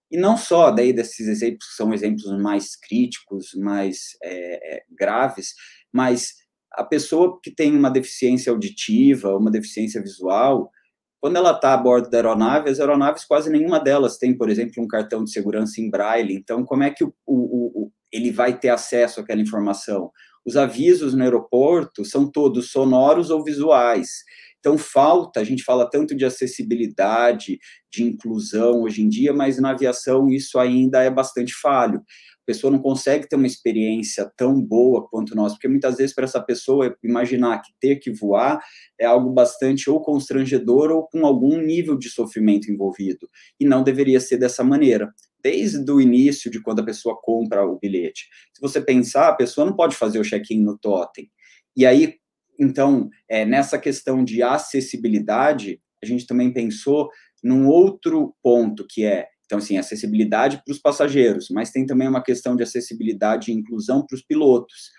E 0.10 0.18
não 0.18 0.38
só 0.38 0.72
daí 0.72 0.94
desses 0.94 1.28
exemplos 1.28 1.70
que 1.70 1.76
são 1.76 1.94
exemplos 1.94 2.26
mais 2.42 2.76
críticos, 2.76 3.54
mais 3.56 4.18
é, 4.24 4.84
graves, 4.90 5.54
mas 5.92 6.41
a 6.74 6.84
pessoa 6.84 7.40
que 7.42 7.52
tem 7.52 7.76
uma 7.76 7.90
deficiência 7.90 8.52
auditiva, 8.52 9.36
uma 9.36 9.52
deficiência 9.52 10.02
visual, 10.02 10.72
quando 11.20 11.36
ela 11.36 11.52
está 11.52 11.74
a 11.74 11.78
bordo 11.78 12.10
da 12.10 12.18
aeronave, 12.18 12.70
as 12.70 12.80
aeronaves 12.80 13.26
quase 13.26 13.50
nenhuma 13.50 13.80
delas 13.80 14.18
tem, 14.18 14.36
por 14.36 14.50
exemplo, 14.50 14.84
um 14.84 14.88
cartão 14.88 15.24
de 15.24 15.32
segurança 15.32 15.80
em 15.80 15.90
braille. 15.90 16.34
Então, 16.34 16.66
como 16.66 16.84
é 16.84 16.90
que 16.90 17.04
o, 17.04 17.14
o, 17.28 17.84
o, 17.84 17.92
ele 18.12 18.32
vai 18.32 18.58
ter 18.58 18.70
acesso 18.70 19.20
àquela 19.20 19.40
informação? 19.40 20.10
Os 20.44 20.58
avisos 20.58 21.14
no 21.14 21.22
aeroporto 21.22 22.04
são 22.04 22.30
todos 22.30 22.72
sonoros 22.72 23.30
ou 23.30 23.44
visuais. 23.44 24.24
Então, 24.60 24.78
falta, 24.78 25.40
a 25.40 25.44
gente 25.44 25.64
fala 25.64 25.90
tanto 25.90 26.16
de 26.16 26.26
acessibilidade, 26.26 27.60
de 27.92 28.04
inclusão 28.04 28.82
hoje 28.82 29.04
em 29.04 29.10
dia, 29.10 29.32
mas 29.34 29.60
na 29.60 29.72
aviação 29.72 30.28
isso 30.28 30.58
ainda 30.58 31.04
é 31.04 31.10
bastante 31.10 31.54
falho 31.54 32.02
pessoa 32.46 32.72
não 32.72 32.80
consegue 32.80 33.28
ter 33.28 33.36
uma 33.36 33.48
experiência 33.48 34.32
tão 34.36 34.62
boa 34.62 35.08
quanto 35.08 35.36
nós, 35.36 35.54
porque 35.54 35.68
muitas 35.68 35.98
vezes 35.98 36.14
para 36.14 36.26
essa 36.26 36.42
pessoa 36.42 36.96
imaginar 37.04 37.62
que 37.62 37.72
ter 37.80 37.98
que 37.98 38.12
voar 38.12 38.60
é 39.00 39.06
algo 39.06 39.30
bastante 39.30 39.90
ou 39.90 40.02
constrangedor 40.02 40.92
ou 40.92 41.08
com 41.08 41.26
algum 41.26 41.58
nível 41.58 41.98
de 41.98 42.10
sofrimento 42.10 42.72
envolvido, 42.72 43.30
e 43.60 43.66
não 43.66 43.84
deveria 43.84 44.20
ser 44.20 44.38
dessa 44.38 44.64
maneira. 44.64 45.14
Desde 45.44 45.92
o 45.92 46.00
início 46.00 46.52
de 46.52 46.62
quando 46.62 46.82
a 46.82 46.86
pessoa 46.86 47.18
compra 47.20 47.66
o 47.66 47.80
bilhete. 47.80 48.28
Se 48.54 48.62
você 48.62 48.80
pensar, 48.80 49.30
a 49.30 49.36
pessoa 49.36 49.66
não 49.66 49.76
pode 49.76 49.96
fazer 49.96 50.20
o 50.20 50.24
check-in 50.24 50.62
no 50.62 50.78
totem. 50.78 51.32
E 51.76 51.86
aí, 51.86 52.16
então, 52.60 53.10
é, 53.28 53.44
nessa 53.44 53.80
questão 53.80 54.24
de 54.24 54.44
acessibilidade, 54.44 55.82
a 56.04 56.06
gente 56.06 56.28
também 56.28 56.54
pensou 56.54 57.10
num 57.44 57.68
outro 57.68 58.36
ponto, 58.44 58.86
que 58.88 59.04
é 59.04 59.28
então, 59.52 59.60
assim, 59.60 59.78
acessibilidade 59.78 60.62
para 60.64 60.72
os 60.72 60.80
passageiros, 60.80 61.50
mas 61.52 61.72
tem 61.72 61.86
também 61.86 62.08
uma 62.08 62.24
questão 62.24 62.56
de 62.56 62.64
acessibilidade 62.64 63.52
e 63.52 63.54
inclusão 63.54 64.06
para 64.06 64.16
os 64.16 64.22
pilotos, 64.22 64.90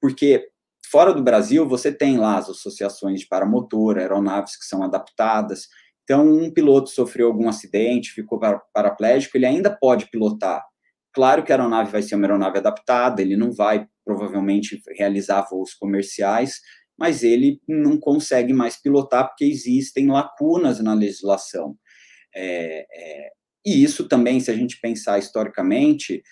porque 0.00 0.48
fora 0.90 1.12
do 1.12 1.22
Brasil 1.22 1.68
você 1.68 1.92
tem 1.92 2.16
lá 2.16 2.38
as 2.38 2.48
associações 2.48 3.20
de 3.20 3.28
paramotor, 3.28 3.98
aeronaves 3.98 4.56
que 4.56 4.64
são 4.64 4.82
adaptadas. 4.82 5.68
Então, 6.04 6.26
um 6.26 6.50
piloto 6.50 6.88
sofreu 6.88 7.26
algum 7.26 7.50
acidente, 7.50 8.14
ficou 8.14 8.40
paraplégico, 8.72 9.36
ele 9.36 9.44
ainda 9.44 9.70
pode 9.70 10.08
pilotar. 10.10 10.64
Claro 11.12 11.44
que 11.44 11.52
a 11.52 11.56
aeronave 11.56 11.92
vai 11.92 12.00
ser 12.00 12.14
uma 12.14 12.24
aeronave 12.24 12.56
adaptada, 12.56 13.20
ele 13.20 13.36
não 13.36 13.52
vai 13.52 13.86
provavelmente 14.06 14.80
realizar 14.96 15.46
voos 15.50 15.74
comerciais, 15.74 16.62
mas 16.98 17.22
ele 17.22 17.60
não 17.68 18.00
consegue 18.00 18.54
mais 18.54 18.80
pilotar 18.80 19.28
porque 19.28 19.44
existem 19.44 20.06
lacunas 20.06 20.80
na 20.80 20.94
legislação. 20.94 21.76
É, 22.34 22.86
é, 22.90 23.37
e 23.68 23.82
isso 23.82 24.08
também, 24.08 24.40
se 24.40 24.50
a 24.50 24.54
gente 24.54 24.80
pensar 24.80 25.18
historicamente, 25.18 26.22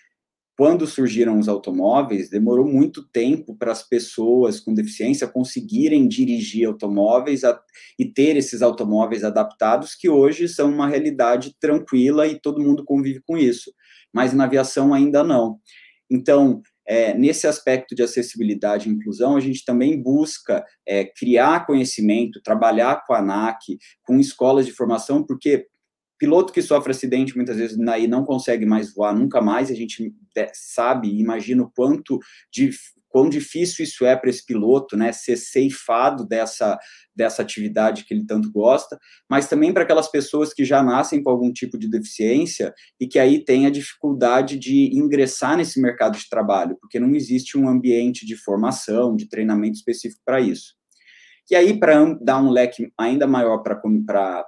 quando 0.56 0.86
surgiram 0.86 1.38
os 1.38 1.48
automóveis, 1.48 2.30
demorou 2.30 2.66
muito 2.66 3.06
tempo 3.06 3.54
para 3.54 3.72
as 3.72 3.86
pessoas 3.86 4.58
com 4.58 4.72
deficiência 4.72 5.28
conseguirem 5.28 6.08
dirigir 6.08 6.66
automóveis 6.66 7.44
a, 7.44 7.60
e 7.98 8.06
ter 8.06 8.36
esses 8.36 8.62
automóveis 8.62 9.22
adaptados, 9.22 9.94
que 9.94 10.08
hoje 10.08 10.48
são 10.48 10.70
uma 10.70 10.88
realidade 10.88 11.54
tranquila 11.60 12.26
e 12.26 12.40
todo 12.40 12.62
mundo 12.62 12.84
convive 12.86 13.20
com 13.26 13.36
isso. 13.36 13.70
Mas 14.14 14.32
na 14.32 14.44
aviação 14.44 14.94
ainda 14.94 15.22
não. 15.22 15.58
Então, 16.10 16.62
é, 16.88 17.12
nesse 17.12 17.46
aspecto 17.46 17.94
de 17.94 18.02
acessibilidade 18.02 18.88
e 18.88 18.92
inclusão, 18.92 19.36
a 19.36 19.40
gente 19.40 19.62
também 19.62 20.00
busca 20.00 20.64
é, 20.86 21.04
criar 21.04 21.66
conhecimento, 21.66 22.40
trabalhar 22.42 23.04
com 23.04 23.12
a 23.12 23.18
ANAC, 23.18 23.76
com 24.04 24.18
escolas 24.18 24.64
de 24.64 24.72
formação, 24.72 25.22
porque 25.22 25.66
piloto 26.18 26.52
que 26.52 26.62
sofre 26.62 26.92
acidente 26.92 27.36
muitas 27.36 27.56
vezes 27.56 27.78
aí 27.88 28.06
não 28.06 28.24
consegue 28.24 28.66
mais 28.66 28.92
voar 28.92 29.14
nunca 29.14 29.40
mais. 29.40 29.70
A 29.70 29.74
gente 29.74 30.12
sabe, 30.52 31.18
imagina 31.18 31.62
o 31.62 31.70
quanto 31.70 32.18
de 32.52 32.70
quão 33.08 33.30
difícil 33.30 33.82
isso 33.82 34.04
é 34.04 34.14
para 34.14 34.28
esse 34.28 34.44
piloto, 34.44 34.94
né, 34.94 35.10
ser 35.10 35.36
ceifado 35.36 36.26
dessa 36.26 36.78
dessa 37.14 37.40
atividade 37.40 38.04
que 38.04 38.12
ele 38.12 38.26
tanto 38.26 38.52
gosta, 38.52 38.98
mas 39.26 39.48
também 39.48 39.72
para 39.72 39.84
aquelas 39.84 40.10
pessoas 40.10 40.52
que 40.52 40.66
já 40.66 40.82
nascem 40.82 41.22
com 41.22 41.30
algum 41.30 41.50
tipo 41.50 41.78
de 41.78 41.88
deficiência 41.88 42.74
e 43.00 43.06
que 43.06 43.18
aí 43.18 43.42
têm 43.42 43.64
a 43.64 43.70
dificuldade 43.70 44.58
de 44.58 44.90
ingressar 44.94 45.56
nesse 45.56 45.80
mercado 45.80 46.18
de 46.18 46.28
trabalho, 46.28 46.76
porque 46.78 47.00
não 47.00 47.14
existe 47.14 47.56
um 47.56 47.70
ambiente 47.70 48.26
de 48.26 48.36
formação, 48.36 49.16
de 49.16 49.26
treinamento 49.30 49.78
específico 49.78 50.20
para 50.26 50.42
isso. 50.42 50.74
E 51.50 51.54
aí, 51.54 51.78
para 51.78 52.14
dar 52.20 52.42
um 52.42 52.50
leque 52.50 52.92
ainda 52.98 53.26
maior 53.26 53.58
para 53.58 53.78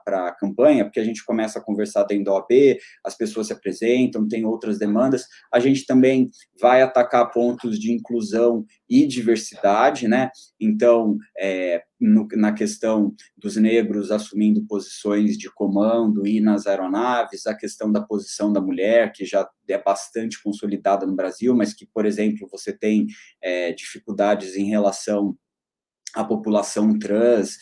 a 0.06 0.34
campanha, 0.34 0.84
porque 0.84 0.98
a 0.98 1.04
gente 1.04 1.24
começa 1.24 1.58
a 1.58 1.62
conversar 1.62 2.04
dentro 2.04 2.24
da 2.24 2.34
OAB, 2.34 2.78
as 3.04 3.16
pessoas 3.16 3.46
se 3.46 3.52
apresentam, 3.52 4.26
tem 4.26 4.44
outras 4.44 4.78
demandas, 4.78 5.24
a 5.52 5.60
gente 5.60 5.86
também 5.86 6.30
vai 6.60 6.82
atacar 6.82 7.30
pontos 7.30 7.78
de 7.78 7.92
inclusão 7.92 8.64
e 8.88 9.06
diversidade, 9.06 10.08
né? 10.08 10.30
Então, 10.60 11.16
é, 11.38 11.82
no, 12.00 12.26
na 12.32 12.52
questão 12.52 13.14
dos 13.36 13.56
negros 13.56 14.10
assumindo 14.10 14.64
posições 14.66 15.36
de 15.36 15.52
comando 15.52 16.26
e 16.26 16.40
nas 16.40 16.66
aeronaves, 16.66 17.46
a 17.46 17.56
questão 17.56 17.90
da 17.90 18.00
posição 18.00 18.52
da 18.52 18.60
mulher, 18.60 19.12
que 19.12 19.24
já 19.24 19.48
é 19.68 19.80
bastante 19.80 20.42
consolidada 20.42 21.06
no 21.06 21.14
Brasil, 21.14 21.54
mas 21.54 21.74
que, 21.74 21.86
por 21.86 22.06
exemplo, 22.06 22.48
você 22.50 22.72
tem 22.72 23.06
é, 23.42 23.72
dificuldades 23.72 24.56
em 24.56 24.64
relação 24.64 25.36
a 26.14 26.24
população 26.24 26.98
trans, 26.98 27.58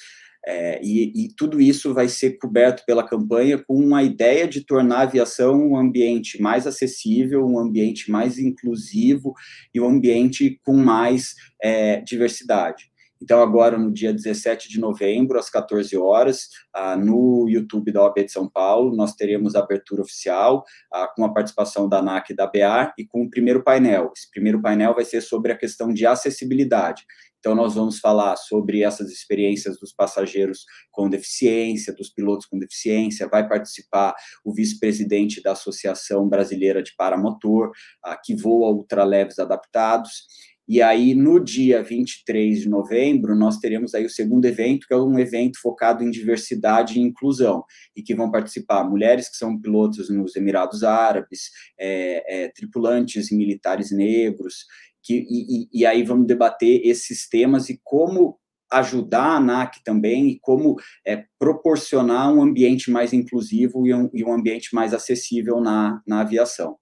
é, 0.48 0.80
e, 0.80 1.24
e, 1.24 1.28
tudo 1.36 1.60
isso 1.60 1.92
vai 1.92 2.08
ser 2.08 2.38
coberto 2.38 2.84
pela 2.86 3.02
campanha 3.02 3.58
com 3.58 3.74
uma 3.74 4.04
ideia 4.04 4.46
de 4.46 4.60
tornar 4.60 4.98
a 4.98 5.02
aviação 5.02 5.56
um 5.56 5.76
ambiente 5.76 6.40
mais 6.40 6.68
acessível, 6.68 7.44
um 7.44 7.58
ambiente 7.58 8.12
mais 8.12 8.38
inclusivo 8.38 9.34
e 9.74 9.80
um 9.80 9.88
ambiente 9.88 10.60
com 10.64 10.74
mais 10.74 11.34
é, 11.60 12.00
diversidade. 12.00 12.92
Então, 13.20 13.40
agora, 13.40 13.78
no 13.78 13.90
dia 13.90 14.12
17 14.12 14.68
de 14.68 14.78
novembro, 14.78 15.38
às 15.38 15.48
14 15.48 15.96
horas, 15.96 16.50
ah, 16.72 16.96
no 16.96 17.48
YouTube 17.48 17.90
da 17.90 18.02
OAB 18.02 18.24
de 18.24 18.32
São 18.32 18.48
Paulo, 18.48 18.94
nós 18.94 19.14
teremos 19.14 19.54
a 19.54 19.60
abertura 19.60 20.02
oficial, 20.02 20.64
ah, 20.92 21.08
com 21.08 21.24
a 21.24 21.32
participação 21.32 21.88
da 21.88 21.98
ANAC 21.98 22.30
e 22.30 22.36
da 22.36 22.46
BEAR, 22.46 22.92
e 22.98 23.06
com 23.06 23.22
o 23.22 23.30
primeiro 23.30 23.62
painel. 23.62 24.12
Esse 24.14 24.30
primeiro 24.30 24.60
painel 24.60 24.94
vai 24.94 25.04
ser 25.04 25.22
sobre 25.22 25.50
a 25.50 25.56
questão 25.56 25.92
de 25.92 26.06
acessibilidade. 26.06 27.04
Então, 27.38 27.54
nós 27.54 27.74
vamos 27.74 27.98
falar 27.98 28.36
sobre 28.36 28.82
essas 28.82 29.10
experiências 29.10 29.78
dos 29.78 29.92
passageiros 29.92 30.64
com 30.90 31.08
deficiência, 31.08 31.94
dos 31.94 32.10
pilotos 32.10 32.46
com 32.46 32.58
deficiência. 32.58 33.28
Vai 33.28 33.48
participar 33.48 34.14
o 34.44 34.52
vice-presidente 34.52 35.42
da 35.42 35.52
Associação 35.52 36.28
Brasileira 36.28 36.82
de 36.82 36.94
Paramotor, 36.96 37.70
ah, 38.04 38.18
que 38.22 38.34
voa 38.34 38.70
ultraleves 38.70 39.38
adaptados. 39.38 40.26
E 40.68 40.82
aí, 40.82 41.14
no 41.14 41.38
dia 41.38 41.80
23 41.80 42.62
de 42.62 42.68
novembro, 42.68 43.36
nós 43.36 43.58
teremos 43.58 43.94
aí 43.94 44.04
o 44.04 44.10
segundo 44.10 44.46
evento, 44.46 44.88
que 44.88 44.92
é 44.92 44.96
um 44.96 45.16
evento 45.16 45.60
focado 45.60 46.02
em 46.02 46.10
diversidade 46.10 46.98
e 46.98 47.02
inclusão, 47.02 47.62
e 47.94 48.02
que 48.02 48.16
vão 48.16 48.32
participar 48.32 48.82
mulheres 48.82 49.28
que 49.28 49.36
são 49.36 49.60
pilotos 49.60 50.10
nos 50.10 50.34
Emirados 50.34 50.82
Árabes, 50.82 51.50
é, 51.78 52.46
é, 52.46 52.48
tripulantes 52.48 53.30
e 53.30 53.36
militares 53.36 53.92
negros, 53.92 54.66
que, 55.06 55.24
e, 55.30 55.68
e, 55.72 55.86
aí 55.86 56.02
vamos 56.02 56.26
debater 56.26 56.80
esses 56.84 57.28
temas 57.28 57.70
e 57.70 57.80
como 57.84 58.36
ajudar 58.68 59.22
a 59.22 59.36
ANAC 59.36 59.84
também 59.84 60.28
e 60.28 60.40
como 60.40 60.74
é, 61.06 61.24
proporcionar 61.38 62.32
um 62.34 62.42
ambiente 62.42 62.90
mais 62.90 63.12
inclusivo 63.12 63.86
e 63.86 63.94
um, 63.94 64.10
e 64.12 64.24
um 64.24 64.32
ambiente 64.32 64.74
mais 64.74 64.92
acessível 64.92 65.60
na, 65.60 66.02
na 66.04 66.22
aviação. 66.22 66.76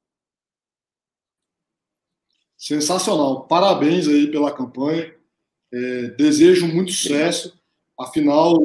Sensacional. 2.56 3.46
Parabéns 3.46 4.08
aí 4.08 4.30
pela 4.30 4.50
campanha. 4.50 5.14
É, 5.70 6.08
desejo 6.16 6.66
muito 6.66 6.92
sucesso. 6.92 7.60
Afinal, 8.00 8.56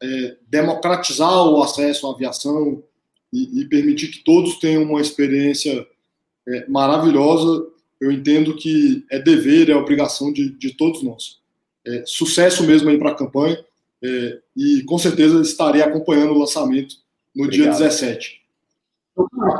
é, 0.00 0.36
democratizar 0.46 1.48
o 1.48 1.60
acesso 1.60 2.06
à 2.06 2.12
aviação 2.12 2.84
e, 3.32 3.60
e, 3.60 3.68
permitir 3.68 4.08
que 4.12 4.22
todos 4.22 4.60
tenham 4.60 4.84
uma 4.84 5.00
experiência 5.00 5.84
é, 6.46 6.68
maravilhosa, 6.68 7.66
eu 8.00 8.10
entendo 8.10 8.56
que 8.56 9.04
é 9.10 9.18
dever, 9.18 9.68
é 9.68 9.76
obrigação 9.76 10.32
de, 10.32 10.50
de 10.50 10.74
todos 10.74 11.02
nós. 11.02 11.38
É, 11.86 12.02
sucesso 12.06 12.64
mesmo 12.64 12.88
aí 12.88 12.98
para 12.98 13.10
a 13.10 13.14
campanha 13.14 13.62
é, 14.02 14.38
e 14.56 14.82
com 14.84 14.98
certeza 14.98 15.40
estarei 15.40 15.82
acompanhando 15.82 16.32
o 16.32 16.38
lançamento 16.38 16.96
no 17.34 17.44
Obrigado. 17.44 17.76
dia 17.76 17.88
17. 17.88 18.40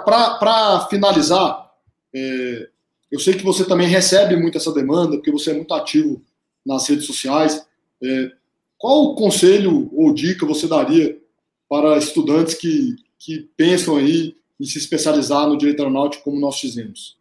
Para 0.05 0.87
finalizar, 0.89 1.71
é, 2.15 2.69
eu 3.11 3.19
sei 3.19 3.35
que 3.35 3.45
você 3.45 3.65
também 3.65 3.89
recebe 3.89 4.37
muito 4.37 4.57
essa 4.57 4.73
demanda, 4.73 5.17
porque 5.17 5.33
você 5.33 5.51
é 5.51 5.55
muito 5.55 5.75
ativo 5.75 6.23
nas 6.65 6.89
redes 6.89 7.05
sociais. 7.05 7.67
É, 8.03 8.33
qual 8.79 9.05
o 9.05 9.15
conselho 9.15 9.91
ou 9.93 10.15
dica 10.15 10.47
você 10.47 10.67
daria 10.67 11.21
para 11.69 11.99
estudantes 11.99 12.55
que, 12.55 12.97
que 13.19 13.51
pensam 13.57 13.97
aí 13.97 14.35
em 14.59 14.65
se 14.65 14.79
especializar 14.79 15.47
no 15.47 15.59
direito 15.59 15.81
aeronáutico, 15.81 16.25
como 16.25 16.41
nós 16.41 16.59
fizemos? 16.59 17.20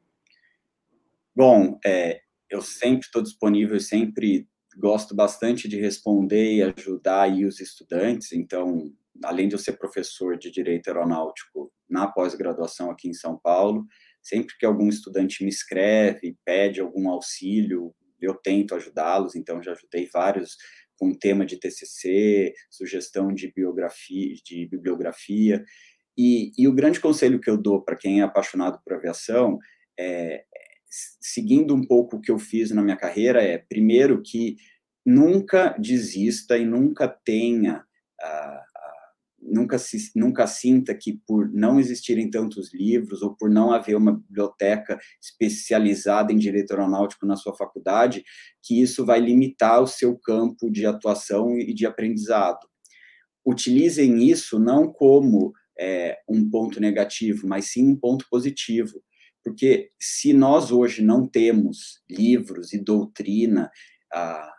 Bom, 1.39 1.79
é, 1.85 2.19
eu 2.49 2.61
sempre 2.61 3.05
estou 3.05 3.21
disponível, 3.21 3.79
sempre 3.79 4.45
gosto 4.77 5.15
bastante 5.15 5.69
de 5.69 5.79
responder 5.79 6.55
e 6.55 6.61
ajudar 6.63 7.21
aí 7.21 7.45
os 7.45 7.61
estudantes. 7.61 8.33
Então, 8.33 8.91
além 9.23 9.47
de 9.47 9.55
eu 9.55 9.59
ser 9.59 9.77
professor 9.77 10.37
de 10.37 10.51
direito 10.51 10.89
aeronáutico 10.89 11.71
na 11.89 12.07
pós-graduação 12.07 12.91
aqui 12.91 13.07
em 13.07 13.13
São 13.13 13.39
Paulo, 13.39 13.85
Sempre 14.21 14.55
que 14.57 14.65
algum 14.65 14.89
estudante 14.89 15.43
me 15.43 15.49
escreve, 15.49 16.37
pede 16.45 16.81
algum 16.81 17.09
auxílio, 17.09 17.93
eu 18.21 18.35
tento 18.35 18.75
ajudá-los, 18.75 19.35
então 19.35 19.63
já 19.63 19.71
ajudei 19.71 20.09
vários 20.11 20.57
com 20.97 21.17
tema 21.17 21.45
de 21.45 21.57
TCC, 21.57 22.53
sugestão 22.69 23.33
de 23.33 23.51
biografia, 23.51 24.35
de 24.43 24.67
bibliografia. 24.67 25.63
E, 26.17 26.51
e 26.57 26.67
o 26.67 26.73
grande 26.73 26.99
conselho 26.99 27.39
que 27.39 27.49
eu 27.49 27.57
dou 27.57 27.81
para 27.81 27.95
quem 27.95 28.19
é 28.19 28.23
apaixonado 28.23 28.79
por 28.83 28.93
aviação 28.93 29.57
é, 29.97 30.43
seguindo 30.89 31.75
um 31.75 31.85
pouco 31.85 32.17
o 32.17 32.21
que 32.21 32.31
eu 32.31 32.39
fiz 32.39 32.71
na 32.71 32.81
minha 32.81 32.97
carreira, 32.97 33.41
é 33.41 33.57
primeiro 33.57 34.21
que 34.21 34.57
nunca 35.05 35.75
desista 35.79 36.57
e 36.57 36.65
nunca 36.65 37.07
tenha 37.07 37.85
nunca, 39.41 39.77
se, 39.77 40.11
nunca 40.15 40.47
sinta 40.47 40.93
que 40.93 41.19
por 41.27 41.51
não 41.51 41.79
existirem 41.79 42.29
tantos 42.29 42.73
livros 42.73 43.21
ou 43.21 43.35
por 43.35 43.49
não 43.49 43.71
haver 43.71 43.95
uma 43.95 44.13
biblioteca 44.13 44.99
especializada 45.21 46.31
em 46.31 46.37
direito 46.37 46.71
aeronáutico 46.71 47.25
na 47.25 47.35
sua 47.35 47.55
faculdade, 47.55 48.23
que 48.63 48.81
isso 48.81 49.05
vai 49.05 49.19
limitar 49.19 49.81
o 49.81 49.87
seu 49.87 50.17
campo 50.17 50.69
de 50.69 50.85
atuação 50.85 51.57
e 51.57 51.73
de 51.73 51.85
aprendizado. 51.85 52.67
Utilizem 53.45 54.29
isso 54.29 54.59
não 54.59 54.91
como 54.91 55.53
é, 55.79 56.17
um 56.27 56.49
ponto 56.49 56.79
negativo, 56.79 57.47
mas 57.47 57.71
sim 57.71 57.87
um 57.87 57.95
ponto 57.95 58.25
positivo, 58.29 59.01
porque 59.43 59.91
se 59.99 60.33
nós 60.33 60.71
hoje 60.71 61.03
não 61.03 61.27
temos 61.27 62.01
livros 62.09 62.73
e 62.73 62.83
doutrina, 62.83 63.71
ah, 64.13 64.51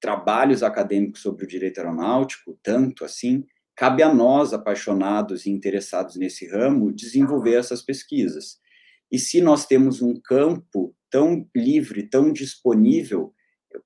trabalhos 0.00 0.62
acadêmicos 0.62 1.20
sobre 1.20 1.44
o 1.44 1.48
direito 1.48 1.78
aeronáutico, 1.78 2.58
tanto 2.62 3.04
assim, 3.04 3.44
cabe 3.76 4.02
a 4.02 4.12
nós, 4.12 4.52
apaixonados 4.52 5.46
e 5.46 5.50
interessados 5.50 6.16
nesse 6.16 6.48
ramo, 6.48 6.92
desenvolver 6.92 7.54
essas 7.54 7.82
pesquisas. 7.82 8.58
E 9.12 9.18
se 9.18 9.40
nós 9.40 9.66
temos 9.66 10.00
um 10.00 10.14
campo 10.14 10.94
tão 11.10 11.48
livre, 11.54 12.08
tão 12.08 12.32
disponível, 12.32 13.34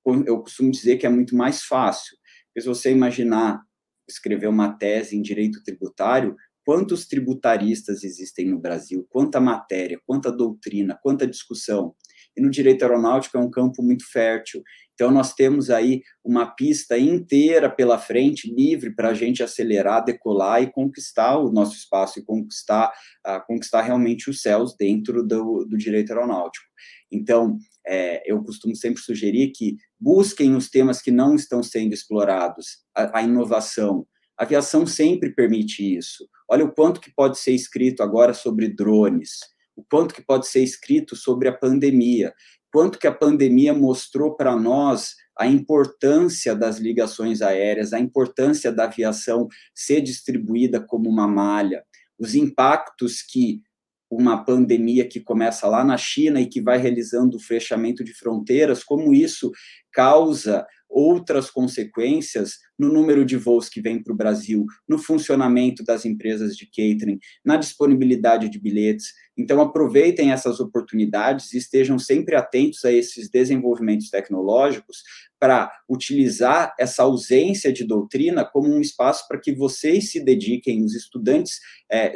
eu, 0.05 0.23
eu 0.25 0.39
costumo 0.39 0.71
dizer 0.71 0.97
que 0.97 1.05
é 1.05 1.09
muito 1.09 1.35
mais 1.35 1.63
fácil. 1.63 2.15
Porque 2.47 2.61
se 2.61 2.67
você 2.67 2.91
imaginar 2.91 3.61
escrever 4.07 4.47
uma 4.47 4.77
tese 4.77 5.17
em 5.17 5.21
direito 5.21 5.63
tributário, 5.63 6.35
quantos 6.65 7.05
tributaristas 7.05 8.03
existem 8.03 8.49
no 8.49 8.59
Brasil, 8.59 9.05
quanta 9.09 9.39
matéria, 9.39 10.01
quanta 10.05 10.31
doutrina, 10.31 10.97
quanta 11.01 11.27
discussão. 11.27 11.95
E 12.35 12.41
no 12.41 12.49
direito 12.49 12.83
aeronáutico 12.83 13.37
é 13.37 13.39
um 13.39 13.49
campo 13.49 13.81
muito 13.81 14.03
fértil. 14.11 14.61
Então, 14.93 15.11
nós 15.11 15.33
temos 15.33 15.69
aí 15.69 16.01
uma 16.23 16.47
pista 16.47 16.97
inteira 16.97 17.69
pela 17.69 17.97
frente, 17.97 18.53
livre 18.53 18.93
para 18.93 19.09
a 19.09 19.13
gente 19.13 19.43
acelerar, 19.43 20.03
decolar 20.03 20.61
e 20.61 20.71
conquistar 20.71 21.37
o 21.37 21.51
nosso 21.51 21.75
espaço 21.75 22.19
e 22.19 22.25
conquistar, 22.25 22.91
uh, 23.25 23.45
conquistar 23.45 23.81
realmente 23.81 24.29
os 24.29 24.41
céus 24.41 24.75
dentro 24.77 25.25
do, 25.25 25.65
do 25.65 25.77
direito 25.77 26.11
aeronáutico. 26.11 26.65
Então, 27.11 27.57
é, 27.87 28.23
eu 28.25 28.41
costumo 28.43 28.75
sempre 28.75 29.01
sugerir 29.01 29.51
que 29.51 29.75
busquem 29.99 30.55
os 30.55 30.69
temas 30.69 31.01
que 31.01 31.11
não 31.11 31.35
estão 31.35 31.61
sendo 31.61 31.93
explorados, 31.93 32.79
a, 32.95 33.19
a 33.19 33.21
inovação. 33.21 34.05
A 34.37 34.43
aviação 34.43 34.85
sempre 34.85 35.29
permite 35.29 35.95
isso. 35.97 36.27
Olha 36.49 36.65
o 36.65 36.71
quanto 36.71 36.99
que 36.99 37.11
pode 37.11 37.37
ser 37.39 37.51
escrito 37.51 38.03
agora 38.03 38.33
sobre 38.33 38.67
drones, 38.67 39.39
o 39.75 39.83
quanto 39.83 40.13
que 40.13 40.21
pode 40.21 40.47
ser 40.47 40.61
escrito 40.61 41.15
sobre 41.15 41.47
a 41.47 41.53
pandemia, 41.53 42.33
quanto 42.71 42.99
que 42.99 43.07
a 43.07 43.13
pandemia 43.13 43.73
mostrou 43.73 44.35
para 44.35 44.55
nós 44.55 45.15
a 45.37 45.47
importância 45.47 46.55
das 46.55 46.77
ligações 46.77 47.41
aéreas, 47.41 47.93
a 47.93 47.99
importância 47.99 48.71
da 48.71 48.85
aviação 48.85 49.47
ser 49.73 50.01
distribuída 50.01 50.79
como 50.79 51.09
uma 51.09 51.27
malha, 51.27 51.83
os 52.17 52.35
impactos 52.35 53.21
que 53.21 53.61
uma 54.09 54.43
pandemia 54.43 55.07
que 55.07 55.19
começa 55.19 55.67
lá 55.67 55.83
na 55.83 55.97
China 55.97 56.39
e 56.39 56.45
que 56.45 56.61
vai 56.61 56.77
realizando 56.77 57.37
o 57.37 57.39
fechamento 57.39 58.03
de 58.03 58.13
fronteiras, 58.13 58.83
como 58.83 59.13
isso 59.13 59.51
causa 59.91 60.65
outras 60.95 61.51
consequências 61.51 62.59
no 62.79 62.87
número 62.87 63.25
de 63.25 63.35
voos 63.35 63.67
que 63.67 63.81
vem 63.81 64.01
para 64.01 64.13
o 64.13 64.15
Brasil, 64.15 64.65
no 64.87 64.97
funcionamento 64.97 65.83
das 65.83 66.05
empresas 66.05 66.55
de 66.55 66.65
catering, 66.65 67.19
na 67.43 67.57
disponibilidade 67.57 68.47
de 68.47 68.57
bilhetes. 68.57 69.13
Então, 69.37 69.59
aproveitem 69.59 70.31
essas 70.31 70.61
oportunidades 70.61 71.51
e 71.51 71.57
estejam 71.57 71.99
sempre 71.99 72.37
atentos 72.37 72.85
a 72.85 72.93
esses 72.93 73.29
desenvolvimentos 73.29 74.09
tecnológicos 74.09 75.03
para 75.37 75.69
utilizar 75.89 76.73
essa 76.79 77.03
ausência 77.03 77.73
de 77.73 77.83
doutrina 77.83 78.45
como 78.45 78.69
um 78.69 78.79
espaço 78.79 79.27
para 79.27 79.39
que 79.39 79.53
vocês 79.53 80.11
se 80.11 80.23
dediquem, 80.23 80.81
os 80.81 80.95
estudantes 80.95 81.59
é, 81.91 82.13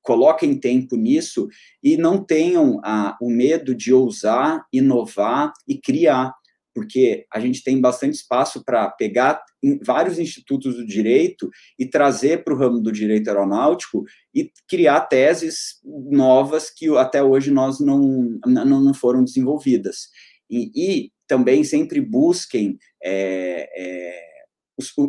coloquem 0.00 0.58
tempo 0.58 0.96
nisso 0.96 1.48
e 1.82 1.96
não 1.96 2.22
tenham 2.22 2.80
ah, 2.84 3.16
o 3.20 3.28
medo 3.28 3.74
de 3.74 3.92
ousar, 3.92 4.64
inovar 4.72 5.52
e 5.66 5.76
criar 5.76 6.32
porque 6.80 7.26
a 7.30 7.38
gente 7.38 7.62
tem 7.62 7.78
bastante 7.78 8.14
espaço 8.14 8.64
para 8.64 8.88
pegar 8.88 9.42
vários 9.84 10.18
institutos 10.18 10.76
do 10.76 10.86
direito 10.86 11.50
e 11.78 11.84
trazer 11.84 12.42
para 12.42 12.54
o 12.54 12.56
ramo 12.56 12.80
do 12.80 12.90
direito 12.90 13.28
aeronáutico 13.28 14.02
e 14.34 14.50
criar 14.66 15.02
teses 15.02 15.78
novas 15.84 16.70
que 16.70 16.88
até 16.96 17.22
hoje 17.22 17.50
nós 17.50 17.80
não, 17.80 18.40
não, 18.46 18.80
não 18.80 18.94
foram 18.94 19.22
desenvolvidas. 19.22 20.08
E, 20.48 20.70
e, 20.74 21.10
também 21.28 21.62
sempre 21.62 22.00
busquem 22.00 22.78
é, 23.00 23.68
é, 23.76 24.29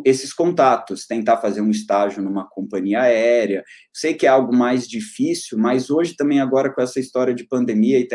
esses 0.04 0.32
contatos, 0.32 1.06
tentar 1.06 1.38
fazer 1.38 1.60
um 1.60 1.70
estágio 1.70 2.22
numa 2.22 2.48
companhia 2.48 3.02
aérea. 3.02 3.64
Sei 3.92 4.14
que 4.14 4.26
é 4.26 4.28
algo 4.28 4.54
mais 4.54 4.88
difícil, 4.88 5.58
mas 5.58 5.90
hoje 5.90 6.14
também 6.16 6.40
agora 6.40 6.72
com 6.72 6.80
essa 6.80 7.00
história 7.00 7.34
de 7.34 7.46
pandemia 7.46 7.98
e, 7.98 8.08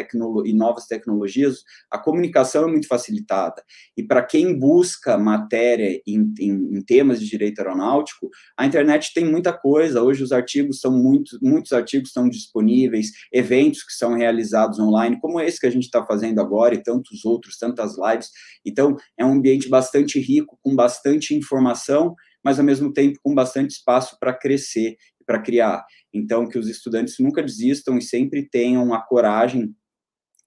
e 0.45 0.53
novas 0.53 0.85
tecnologias, 0.85 1.63
a 1.91 1.97
comunicação 1.97 2.67
é 2.67 2.71
muito 2.71 2.87
facilitada. 2.87 3.63
E 3.95 4.03
para 4.03 4.23
quem 4.23 4.57
busca 4.57 5.17
matéria 5.17 6.01
em, 6.07 6.33
em, 6.39 6.77
em, 6.77 6.81
temas 6.81 7.19
de 7.19 7.27
direito 7.27 7.59
aeronáutico, 7.59 8.29
a 8.57 8.65
internet 8.65 9.13
tem 9.13 9.25
muita 9.25 9.53
coisa. 9.53 10.01
Hoje 10.01 10.23
os 10.23 10.31
artigos 10.31 10.79
são 10.79 10.91
muito, 10.91 11.37
muitos 11.41 11.71
artigos 11.71 12.09
estão 12.09 12.29
disponíveis, 12.29 13.11
eventos 13.31 13.83
que 13.83 13.93
são 13.93 14.15
realizados 14.15 14.79
online, 14.79 15.19
como 15.19 15.39
esse 15.39 15.59
que 15.59 15.67
a 15.67 15.71
gente 15.71 15.85
está 15.85 16.05
fazendo 16.05 16.39
agora 16.39 16.75
e 16.75 16.83
tantos 16.83 17.25
outros, 17.25 17.57
tantas 17.57 17.97
lives. 17.97 18.29
Então 18.65 18.95
é 19.17 19.25
um 19.25 19.33
ambiente 19.33 19.69
bastante 19.69 20.19
rico, 20.19 20.57
com 20.61 20.75
bastante 20.75 21.33
informação, 21.47 22.15
mas 22.43 22.59
ao 22.59 22.65
mesmo 22.65 22.91
tempo 22.93 23.19
com 23.23 23.33
bastante 23.33 23.71
espaço 23.71 24.17
para 24.19 24.33
crescer 24.33 24.95
e 25.19 25.25
para 25.25 25.41
criar. 25.41 25.85
Então, 26.13 26.47
que 26.47 26.57
os 26.57 26.67
estudantes 26.67 27.15
nunca 27.19 27.41
desistam 27.41 27.97
e 27.97 28.01
sempre 28.01 28.47
tenham 28.47 28.93
a 28.93 29.01
coragem 29.01 29.73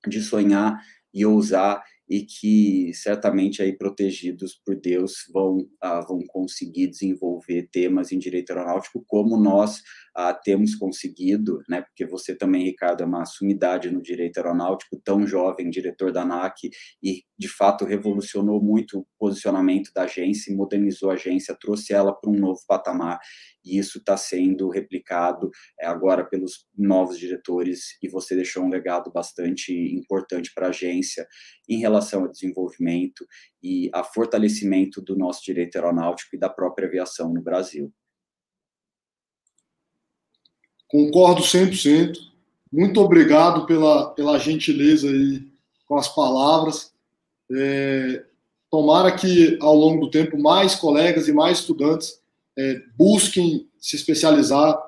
de 0.07 0.21
sonhar 0.21 0.79
e 1.13 1.27
ousar 1.27 1.83
e 2.11 2.23
que 2.23 2.93
certamente 2.93 3.63
aí 3.63 3.73
protegidos 3.73 4.61
por 4.67 4.75
Deus 4.75 5.27
vão 5.33 5.69
ah, 5.81 6.01
vão 6.01 6.21
conseguir 6.27 6.89
desenvolver 6.89 7.69
temas 7.71 8.11
em 8.11 8.19
direito 8.19 8.51
aeronáutico 8.51 9.05
como 9.07 9.37
nós 9.37 9.81
ah, 10.17 10.35
temos 10.35 10.75
conseguido, 10.75 11.63
né? 11.69 11.83
Porque 11.83 12.05
você 12.05 12.35
também, 12.35 12.65
Ricardo, 12.65 13.05
é 13.05 13.07
uma 13.07 13.25
sumidade 13.25 13.91
no 13.93 14.03
direito 14.03 14.39
aeronáutico, 14.39 15.01
tão 15.05 15.25
jovem, 15.25 15.71
diretor 15.71 16.11
da 16.11 16.23
ANAC 16.23 16.69
e 17.01 17.23
de 17.41 17.49
fato 17.49 17.87
revolucionou 17.87 18.63
muito 18.63 18.99
o 18.99 19.07
posicionamento 19.19 19.91
da 19.95 20.03
agência, 20.03 20.55
modernizou 20.55 21.11
a 21.11 21.15
agência, 21.15 21.57
trouxe 21.59 21.95
ela 21.95 22.13
para 22.13 22.31
um 22.31 22.39
novo 22.39 22.61
patamar 22.69 23.19
e 23.65 23.79
isso 23.79 23.97
está 23.97 24.15
sendo 24.15 24.69
replicado 24.69 25.51
é, 25.81 25.87
agora 25.87 26.23
pelos 26.23 26.67
novos 26.77 27.19
diretores 27.19 27.97
e 28.03 28.11
você 28.11 28.37
deixou 28.37 28.63
um 28.63 28.69
legado 28.69 29.11
bastante 29.11 29.73
importante 29.73 30.53
para 30.55 30.67
a 30.67 30.69
agência 30.69 31.27
em 31.67 31.79
relação 31.79 32.25
ao 32.25 32.31
desenvolvimento 32.31 33.27
e 33.63 33.89
a 33.95 34.05
fortalecimento 34.05 35.01
do 35.01 35.17
nosso 35.17 35.43
direito 35.43 35.77
aeronáutico 35.77 36.37
e 36.37 36.39
da 36.39 36.51
própria 36.51 36.89
aviação 36.89 37.33
no 37.33 37.43
Brasil. 37.43 37.91
Concordo 40.87 41.41
100%. 41.41 42.19
Muito 42.71 43.01
obrigado 43.01 43.65
pela, 43.65 44.11
pela 44.11 44.39
gentileza 44.39 45.09
aí 45.09 45.49
com 45.87 45.97
as 45.97 46.15
palavras. 46.15 46.90
É, 47.53 48.25
tomara 48.71 49.11
que, 49.13 49.59
ao 49.61 49.75
longo 49.75 50.07
do 50.07 50.11
tempo, 50.11 50.39
mais 50.39 50.75
colegas 50.75 51.29
e 51.29 51.33
mais 51.33 51.59
estudantes 51.59 52.21
é, 52.57 52.81
busquem 52.97 53.69
se 53.79 53.97
especializar 53.97 54.79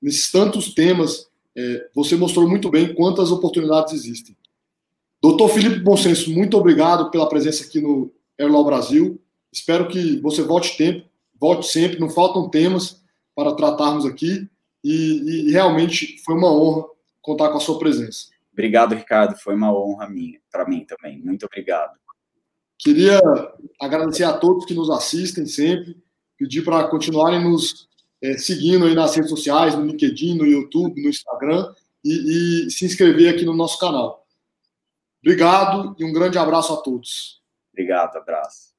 nesses 0.00 0.30
tantos 0.30 0.74
temas. 0.74 1.28
É, 1.56 1.88
você 1.94 2.16
mostrou 2.16 2.48
muito 2.48 2.70
bem 2.70 2.94
quantas 2.94 3.30
oportunidades 3.30 3.92
existem. 3.92 4.36
Doutor 5.20 5.48
Felipe 5.48 5.80
Bonsenso, 5.80 6.30
muito 6.32 6.56
obrigado 6.56 7.10
pela 7.10 7.28
presença 7.28 7.64
aqui 7.64 7.80
no 7.80 8.12
Airlaw 8.38 8.64
Brasil. 8.64 9.20
Espero 9.52 9.88
que 9.88 10.20
você 10.20 10.42
volte 10.42 10.76
tempo, 10.76 11.06
volte 11.40 11.66
sempre. 11.66 11.98
Não 11.98 12.08
faltam 12.08 12.48
temas 12.48 13.02
para 13.34 13.54
tratarmos 13.54 14.06
aqui 14.06 14.48
e, 14.84 15.46
e 15.48 15.50
realmente 15.50 16.20
foi 16.24 16.34
uma 16.34 16.52
honra 16.52 16.84
contar 17.20 17.50
com 17.50 17.58
a 17.58 17.60
sua 17.60 17.78
presença. 17.78 18.26
Obrigado, 18.52 18.94
Ricardo. 18.94 19.36
Foi 19.36 19.54
uma 19.54 19.72
honra 19.72 20.08
minha, 20.08 20.40
para 20.50 20.68
mim 20.68 20.84
também. 20.84 21.20
Muito 21.20 21.46
obrigado. 21.46 21.98
Queria 22.78 23.20
agradecer 23.80 24.24
a 24.24 24.36
todos 24.36 24.64
que 24.64 24.74
nos 24.74 24.88
assistem 24.90 25.46
sempre 25.46 25.96
pedir 26.36 26.62
para 26.62 26.88
continuarem 26.88 27.42
nos 27.42 27.88
é, 28.22 28.36
seguindo 28.36 28.84
aí 28.84 28.94
nas 28.94 29.14
redes 29.14 29.30
sociais, 29.30 29.74
no 29.74 29.84
LinkedIn, 29.84 30.36
no 30.36 30.46
YouTube, 30.46 31.02
no 31.02 31.08
Instagram 31.08 31.72
e, 32.04 32.66
e 32.66 32.70
se 32.70 32.84
inscrever 32.84 33.34
aqui 33.34 33.44
no 33.44 33.54
nosso 33.54 33.78
canal. 33.78 34.26
Obrigado 35.22 35.96
e 35.98 36.04
um 36.04 36.12
grande 36.12 36.38
abraço 36.38 36.72
a 36.72 36.76
todos. 36.76 37.42
Obrigado, 37.72 38.16
abraço. 38.16 38.77